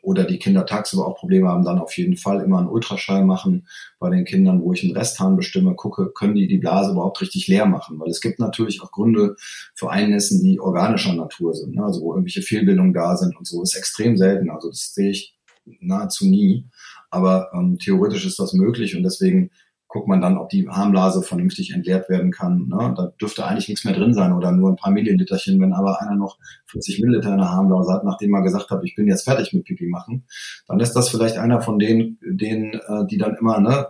oder 0.02 0.24
die 0.24 0.40
Kinder 0.40 0.66
tagsüber 0.66 1.08
auch 1.08 1.16
Probleme 1.16 1.48
haben, 1.48 1.64
dann 1.64 1.80
auf 1.80 1.96
jeden 1.96 2.18
Fall 2.18 2.42
immer 2.42 2.58
einen 2.58 2.70
Ultraschall 2.70 3.24
machen 3.24 3.68
bei 4.00 4.10
den 4.10 4.26
Kindern, 4.26 4.62
wo 4.62 4.74
ich 4.74 4.84
einen 4.84 4.98
Resthahn 4.98 5.36
bestimme, 5.36 5.76
gucke, 5.76 6.12
können 6.12 6.36
die 6.36 6.48
die 6.48 6.58
Blase 6.58 6.92
überhaupt 6.92 7.22
richtig 7.22 7.48
leer 7.48 7.68
machen? 7.68 8.00
Weil 8.00 8.10
es 8.10 8.22
gibt 8.22 8.40
natürlich 8.40 8.82
auch 8.82 8.92
Gründe 8.92 9.36
für 9.76 9.92
Einnässen, 9.92 10.42
die 10.42 10.60
organischer 10.60 11.14
Natur 11.14 11.54
sind, 11.54 11.76
ne? 11.76 11.84
also 11.84 12.02
wo 12.02 12.14
irgendwelche 12.14 12.42
Fehlbildungen 12.42 12.94
da 12.94 13.16
sind 13.16 13.38
und 13.38 13.46
so. 13.46 13.62
ist 13.62 13.76
extrem 13.76 14.18
selten, 14.18 14.50
also 14.50 14.70
das 14.70 14.94
sehe 14.94 15.12
ich 15.12 15.38
nahezu 15.80 16.26
nie. 16.26 16.66
Aber 17.12 17.52
ähm, 17.54 17.78
theoretisch 17.78 18.26
ist 18.26 18.40
das 18.40 18.54
möglich 18.54 18.96
und 18.96 19.04
deswegen 19.04 19.52
guckt 19.92 20.08
man 20.08 20.22
dann, 20.22 20.38
ob 20.38 20.50
die 20.50 20.68
Harnblase 20.70 21.22
vernünftig 21.22 21.74
entleert 21.74 22.08
werden 22.10 22.32
kann. 22.32 22.70
Ne? 22.70 22.94
Da 22.96 23.12
dürfte 23.20 23.46
eigentlich 23.46 23.68
nichts 23.68 23.84
mehr 23.84 23.94
drin 23.94 24.14
sein 24.14 24.32
oder 24.32 24.52
nur 24.54 24.70
ein 24.70 24.78
paar 24.78 24.92
Milliliterchen. 24.92 25.60
Wenn 25.60 25.74
aber 25.74 26.02
einer 26.02 26.16
noch 26.16 26.38
40 26.68 27.02
Milliliter 27.02 27.32
in 27.32 27.38
der 27.38 27.52
Harnblase 27.52 27.92
hat, 27.92 28.06
nachdem 28.06 28.34
er 28.34 28.42
gesagt 28.42 28.70
hat, 28.70 28.82
ich 28.86 28.96
bin 28.96 29.08
jetzt 29.08 29.26
fertig 29.26 29.52
mit 29.52 29.66
Pipi 29.66 29.88
machen, 29.88 30.24
dann 30.68 30.80
ist 30.80 30.94
das 30.94 31.10
vielleicht 31.10 31.38
einer 31.38 31.62
von 31.62 31.78
denen, 31.78 32.18
denen 32.22 32.74
äh, 32.74 33.06
die 33.10 33.18
dann 33.18 33.36
immer, 33.36 33.60
ne, 33.60 33.88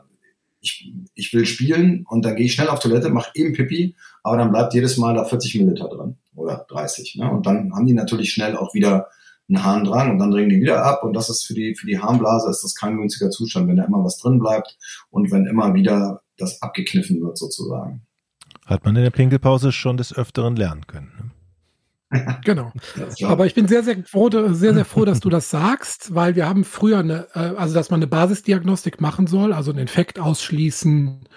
ich, 0.60 0.92
ich 1.14 1.34
will 1.34 1.46
spielen 1.46 2.04
und 2.10 2.26
dann 2.26 2.36
gehe 2.36 2.48
ich 2.48 2.54
schnell 2.54 2.70
auf 2.70 2.80
Toilette, 2.80 3.10
mache 3.10 3.32
eben 3.36 3.54
Pipi, 3.54 3.96
aber 4.24 4.38
dann 4.38 4.52
bleibt 4.52 4.74
jedes 4.74 4.98
Mal 4.98 5.14
da 5.14 5.24
40 5.24 5.56
Milliliter 5.56 5.88
drin 5.88 6.18
oder 6.36 6.66
30. 6.68 7.18
Ne? 7.18 7.30
Und 7.30 7.46
dann 7.46 7.74
haben 7.74 7.86
die 7.86 7.94
natürlich 7.94 8.32
schnell 8.32 8.56
auch 8.56 8.74
wieder 8.74 9.08
einen 9.52 9.64
Harndrang 9.64 10.12
und 10.12 10.20
dann 10.20 10.32
dringen 10.32 10.50
die 10.50 10.62
wieder 10.62 10.84
ab 10.86 11.04
und 11.04 11.14
das 11.14 11.30
ist 11.30 11.46
für 11.46 11.54
die, 11.54 11.76
für 11.76 11.88
die 11.88 12.00
Harnblase 12.00 12.50
ist 12.50 12.64
das 12.64 12.76
kein 12.76 12.98
günstiger 12.98 13.30
Zustand, 13.30 13.68
wenn 13.68 13.76
da 13.76 13.84
immer 13.84 14.04
was 14.04 14.18
drin 14.18 14.40
bleibt 14.40 14.78
und 15.10 15.32
wenn 15.32 15.46
immer 15.46 15.74
wieder 15.74 16.22
das 16.38 16.62
abgekniffen 16.62 17.22
wird 17.22 17.38
sozusagen. 17.38 18.02
Hat 18.66 18.86
man 18.86 18.96
in 18.96 19.04
der 19.04 19.12
Pinkelpause 19.12 19.72
schon 19.72 19.98
des 19.98 20.16
Öfteren 20.16 20.56
lernen 20.56 20.88
können. 20.88 21.12
Ne? 21.18 21.32
Genau. 22.43 22.71
Aber 23.24 23.45
ich 23.45 23.54
bin 23.54 23.67
sehr, 23.67 23.84
sehr 23.84 24.04
froh, 24.04 24.30
sehr, 24.30 24.74
sehr 24.74 24.86
froh, 24.86 25.06
dass 25.06 25.19
du 25.19 25.30
das 25.30 25.50
sagst, 25.50 26.13
weil 26.13 26.36
wir 26.36 26.47
haben 26.47 26.63
früher 26.65 27.00
eine, 27.00 27.28
äh, 27.34 27.56
also 27.56 27.74
dass 27.74 27.89
man 27.89 28.00
eine 28.00 28.08
Basisdiagnostik 28.08 29.00
machen 29.00 29.28
soll, 29.28 29.54
also 29.54 29.71
einen 29.71 29.80
Infekt 29.80 30.19
ausschließen, 30.19 31.28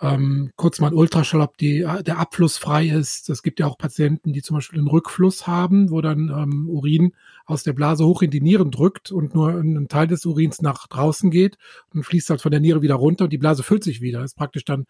ähm, 0.00 0.52
kurz 0.56 0.80
mal 0.80 0.88
ein 0.88 0.94
Ultraschall, 0.94 1.40
ob 1.40 1.56
die, 1.56 1.80
äh, 1.80 2.02
der 2.02 2.18
Abfluss 2.18 2.58
frei 2.58 2.88
ist. 2.88 3.30
Es 3.30 3.42
gibt 3.42 3.60
ja 3.60 3.66
auch 3.66 3.78
Patienten, 3.78 4.32
die 4.32 4.42
zum 4.42 4.56
Beispiel 4.56 4.78
einen 4.78 4.88
Rückfluss 4.88 5.46
haben, 5.46 5.90
wo 5.90 6.02
dann 6.02 6.28
ähm, 6.28 6.68
Urin 6.68 7.12
aus 7.46 7.62
der 7.62 7.72
Blase 7.72 8.04
hoch 8.04 8.22
in 8.22 8.30
die 8.30 8.40
Nieren 8.40 8.70
drückt 8.70 9.10
und 9.10 9.34
nur 9.34 9.50
ein 9.50 9.88
Teil 9.88 10.06
des 10.06 10.26
Urins 10.26 10.60
nach 10.60 10.86
draußen 10.86 11.30
geht 11.30 11.56
und 11.94 12.04
fließt 12.04 12.30
halt 12.30 12.42
von 12.42 12.50
der 12.50 12.60
Niere 12.60 12.82
wieder 12.82 12.96
runter 12.96 13.24
und 13.24 13.32
die 13.32 13.38
Blase 13.38 13.62
füllt 13.62 13.84
sich 13.84 14.00
wieder. 14.00 14.20
Das 14.20 14.32
ist 14.32 14.36
praktisch 14.36 14.64
dann 14.64 14.86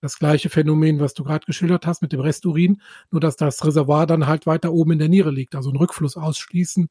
das 0.00 0.18
gleiche 0.18 0.50
Phänomen, 0.50 1.00
was 1.00 1.14
du 1.14 1.24
gerade 1.24 1.46
geschildert 1.46 1.86
hast 1.86 2.02
mit 2.02 2.12
dem 2.12 2.20
Resturin, 2.20 2.80
nur 3.10 3.20
dass 3.20 3.36
das 3.36 3.64
Reservoir 3.64 4.06
dann 4.06 4.26
halt 4.26 4.46
weiter 4.46 4.72
oben 4.72 4.92
in 4.92 4.98
der 4.98 5.08
Niere 5.08 5.30
liegt. 5.30 5.54
Also 5.54 5.70
ein 5.70 5.76
Rückfluss 5.76 6.16
ausschließen, 6.16 6.88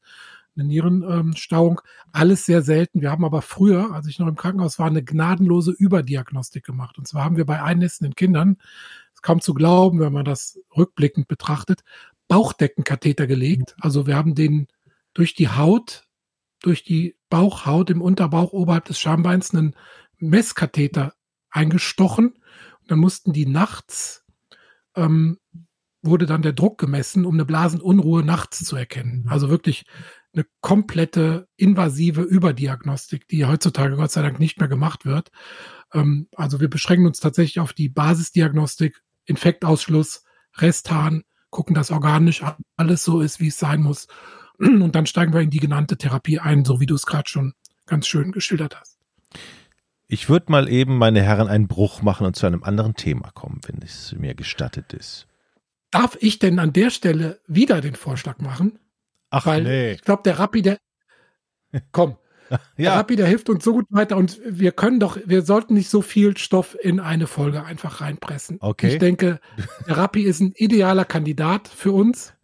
eine 0.56 0.64
Nierenstauung, 0.64 1.80
alles 2.12 2.46
sehr 2.46 2.62
selten. 2.62 3.00
Wir 3.00 3.10
haben 3.10 3.24
aber 3.24 3.42
früher, 3.42 3.92
als 3.92 4.06
ich 4.06 4.18
noch 4.18 4.28
im 4.28 4.36
Krankenhaus 4.36 4.78
war, 4.78 4.86
eine 4.86 5.04
gnadenlose 5.04 5.72
Überdiagnostik 5.72 6.64
gemacht. 6.64 6.98
Und 6.98 7.06
zwar 7.06 7.24
haben 7.24 7.36
wir 7.36 7.46
bei 7.46 7.62
einnässenden 7.62 8.14
Kindern, 8.14 8.56
ist 9.14 9.22
kaum 9.22 9.40
zu 9.40 9.54
glauben, 9.54 10.00
wenn 10.00 10.12
man 10.12 10.24
das 10.24 10.58
rückblickend 10.76 11.28
betrachtet, 11.28 11.82
Bauchdeckenkatheter 12.28 13.26
gelegt. 13.26 13.76
Also 13.80 14.06
wir 14.06 14.16
haben 14.16 14.34
den 14.34 14.68
durch 15.14 15.34
die 15.34 15.48
Haut, 15.48 16.04
durch 16.60 16.84
die 16.84 17.16
Bauchhaut 17.28 17.90
im 17.90 18.02
Unterbauch 18.02 18.52
oberhalb 18.52 18.86
des 18.86 18.98
Schambeins 18.98 19.54
einen 19.54 19.74
Messkatheter 20.18 21.14
eingestochen. 21.50 22.34
Dann 22.86 22.98
mussten 22.98 23.32
die 23.32 23.46
nachts 23.46 24.24
ähm, 24.94 25.38
wurde 26.02 26.26
dann 26.26 26.42
der 26.42 26.52
Druck 26.52 26.78
gemessen, 26.78 27.26
um 27.26 27.34
eine 27.34 27.44
Blasenunruhe 27.44 28.22
nachts 28.22 28.64
zu 28.64 28.76
erkennen. 28.76 29.26
Also 29.28 29.50
wirklich 29.50 29.84
eine 30.32 30.46
komplette 30.60 31.48
invasive 31.56 32.22
Überdiagnostik, 32.22 33.26
die 33.28 33.44
heutzutage 33.44 33.96
Gott 33.96 34.12
sei 34.12 34.22
Dank 34.22 34.38
nicht 34.38 34.58
mehr 34.58 34.68
gemacht 34.68 35.04
wird. 35.04 35.30
Ähm, 35.92 36.28
also 36.34 36.60
wir 36.60 36.68
beschränken 36.68 37.06
uns 37.06 37.20
tatsächlich 37.20 37.60
auf 37.60 37.72
die 37.72 37.88
Basisdiagnostik, 37.88 39.02
Infektausschluss, 39.24 40.24
Resthahn, 40.56 41.22
gucken, 41.50 41.74
dass 41.74 41.90
organisch 41.90 42.42
alles 42.76 43.04
so 43.04 43.20
ist, 43.20 43.40
wie 43.40 43.48
es 43.48 43.58
sein 43.58 43.82
muss. 43.82 44.06
Und 44.58 44.94
dann 44.94 45.06
steigen 45.06 45.32
wir 45.32 45.40
in 45.40 45.50
die 45.50 45.60
genannte 45.60 45.96
Therapie 45.96 46.38
ein, 46.38 46.64
so 46.64 46.80
wie 46.80 46.86
du 46.86 46.94
es 46.94 47.06
gerade 47.06 47.28
schon 47.28 47.54
ganz 47.86 48.06
schön 48.06 48.32
geschildert 48.32 48.78
hast. 48.78 48.98
Ich 50.08 50.28
würde 50.28 50.52
mal 50.52 50.68
eben, 50.68 50.98
meine 50.98 51.22
Herren, 51.22 51.48
einen 51.48 51.66
Bruch 51.66 52.00
machen 52.02 52.26
und 52.26 52.36
zu 52.36 52.46
einem 52.46 52.62
anderen 52.62 52.94
Thema 52.94 53.30
kommen, 53.32 53.60
wenn 53.66 53.82
es 53.82 54.14
mir 54.16 54.34
gestattet 54.34 54.92
ist. 54.92 55.26
Darf 55.90 56.16
ich 56.20 56.38
denn 56.38 56.58
an 56.58 56.72
der 56.72 56.90
Stelle 56.90 57.40
wieder 57.46 57.80
den 57.80 57.96
Vorschlag 57.96 58.38
machen? 58.38 58.78
Ach, 59.30 59.46
Weil 59.46 59.64
nee. 59.64 59.92
ich 59.92 60.02
glaube, 60.02 60.22
der 60.24 60.38
Rappi, 60.38 60.62
der. 60.62 60.78
Komm. 61.92 62.16
ja. 62.50 62.58
Der 62.78 62.92
Rappi, 62.94 63.16
der 63.16 63.26
hilft 63.26 63.48
uns 63.48 63.64
so 63.64 63.72
gut 63.72 63.86
weiter 63.90 64.16
und 64.16 64.40
wir 64.44 64.70
können 64.70 65.00
doch, 65.00 65.18
wir 65.24 65.42
sollten 65.42 65.74
nicht 65.74 65.90
so 65.90 66.02
viel 66.02 66.36
Stoff 66.36 66.76
in 66.80 67.00
eine 67.00 67.26
Folge 67.26 67.64
einfach 67.64 68.00
reinpressen. 68.00 68.58
Okay. 68.60 68.92
Ich 68.92 68.98
denke, 68.98 69.40
der 69.88 69.96
Rappi 69.96 70.22
ist 70.22 70.40
ein 70.40 70.52
idealer 70.54 71.04
Kandidat 71.04 71.66
für 71.66 71.90
uns, 71.90 72.34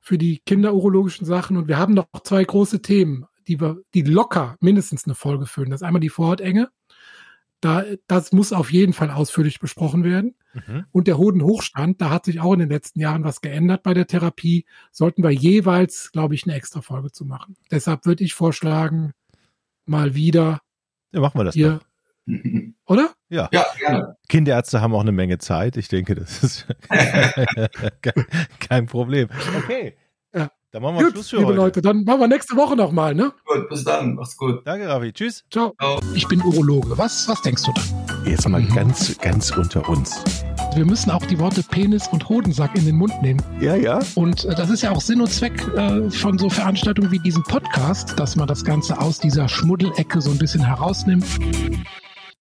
für 0.00 0.16
die 0.16 0.38
kinderurologischen 0.46 1.26
Sachen 1.26 1.58
und 1.58 1.68
wir 1.68 1.76
haben 1.76 1.92
noch 1.92 2.06
zwei 2.24 2.42
große 2.42 2.80
Themen, 2.80 3.26
die 3.46 3.60
wir, 3.60 3.82
die 3.92 4.02
locker 4.02 4.56
mindestens 4.60 5.04
eine 5.04 5.14
Folge 5.14 5.44
füllen. 5.44 5.70
Das 5.70 5.82
ist 5.82 5.86
einmal 5.86 6.00
die 6.00 6.08
Vorhautenge 6.08 6.70
da, 7.62 7.84
das 8.06 8.32
muss 8.32 8.52
auf 8.52 8.72
jeden 8.72 8.92
Fall 8.92 9.10
ausführlich 9.10 9.60
besprochen 9.60 10.04
werden. 10.04 10.34
Mhm. 10.52 10.84
Und 10.92 11.06
der 11.06 11.16
Hodenhochstand, 11.16 12.00
da 12.00 12.10
hat 12.10 12.26
sich 12.26 12.40
auch 12.40 12.52
in 12.52 12.58
den 12.58 12.68
letzten 12.68 13.00
Jahren 13.00 13.24
was 13.24 13.40
geändert 13.40 13.82
bei 13.82 13.94
der 13.94 14.06
Therapie. 14.06 14.66
Sollten 14.90 15.22
wir 15.22 15.30
jeweils, 15.30 16.12
glaube 16.12 16.34
ich, 16.34 16.44
eine 16.44 16.54
extra 16.54 16.82
Folge 16.82 17.12
zu 17.12 17.24
machen. 17.24 17.56
Deshalb 17.70 18.04
würde 18.04 18.24
ich 18.24 18.34
vorschlagen, 18.34 19.12
mal 19.86 20.14
wieder. 20.14 20.60
Ja, 21.12 21.20
machen 21.20 21.38
wir 21.38 21.44
das. 21.44 21.54
Hier, 21.54 21.80
Oder? 22.86 23.14
Ja. 23.28 23.48
ja, 23.52 23.64
gerne. 23.78 24.16
Kinderärzte 24.28 24.80
haben 24.80 24.94
auch 24.94 25.00
eine 25.00 25.12
Menge 25.12 25.38
Zeit. 25.38 25.76
Ich 25.76 25.88
denke, 25.88 26.14
das 26.14 26.42
ist 26.42 26.66
kein 28.60 28.86
Problem. 28.86 29.28
Okay. 29.56 29.94
Dann 30.72 30.80
machen 30.80 30.96
wir 30.96 31.04
gut, 31.04 31.12
Schluss 31.12 31.28
für 31.28 31.36
liebe 31.36 31.48
heute. 31.48 31.58
Leute, 31.58 31.82
dann 31.82 32.04
machen 32.04 32.20
wir 32.20 32.28
nächste 32.28 32.56
Woche 32.56 32.74
nochmal, 32.76 33.14
ne? 33.14 33.30
Gut, 33.44 33.68
bis 33.68 33.84
dann. 33.84 34.14
Mach's 34.14 34.38
gut. 34.38 34.62
Danke, 34.64 34.88
Ravi. 34.88 35.12
Tschüss. 35.12 35.44
Ciao. 35.50 35.74
Ciao. 35.78 36.00
Ich 36.14 36.26
bin 36.28 36.40
Urologe. 36.40 36.96
Was, 36.96 37.28
was 37.28 37.42
denkst 37.42 37.64
du 37.64 37.72
da? 37.74 37.82
Jetzt 38.24 38.48
mal 38.48 38.62
mhm. 38.62 38.74
ganz, 38.74 39.18
ganz 39.18 39.50
unter 39.50 39.86
uns. 39.86 40.24
Wir 40.74 40.86
müssen 40.86 41.10
auch 41.10 41.26
die 41.26 41.38
Worte 41.38 41.62
Penis 41.62 42.08
und 42.08 42.26
Hodensack 42.26 42.74
in 42.74 42.86
den 42.86 42.96
Mund 42.96 43.12
nehmen. 43.20 43.42
Ja, 43.60 43.76
ja. 43.76 44.00
Und 44.14 44.46
äh, 44.46 44.54
das 44.54 44.70
ist 44.70 44.82
ja 44.82 44.92
auch 44.92 45.02
Sinn 45.02 45.20
und 45.20 45.30
Zweck 45.30 45.60
äh, 45.76 46.10
von 46.10 46.38
so 46.38 46.48
Veranstaltungen 46.48 47.10
wie 47.10 47.18
diesem 47.18 47.42
Podcast, 47.42 48.18
dass 48.18 48.34
man 48.36 48.48
das 48.48 48.64
Ganze 48.64 48.98
aus 48.98 49.18
dieser 49.18 49.50
Schmuddelecke 49.50 50.22
so 50.22 50.30
ein 50.30 50.38
bisschen 50.38 50.64
herausnimmt. 50.64 51.26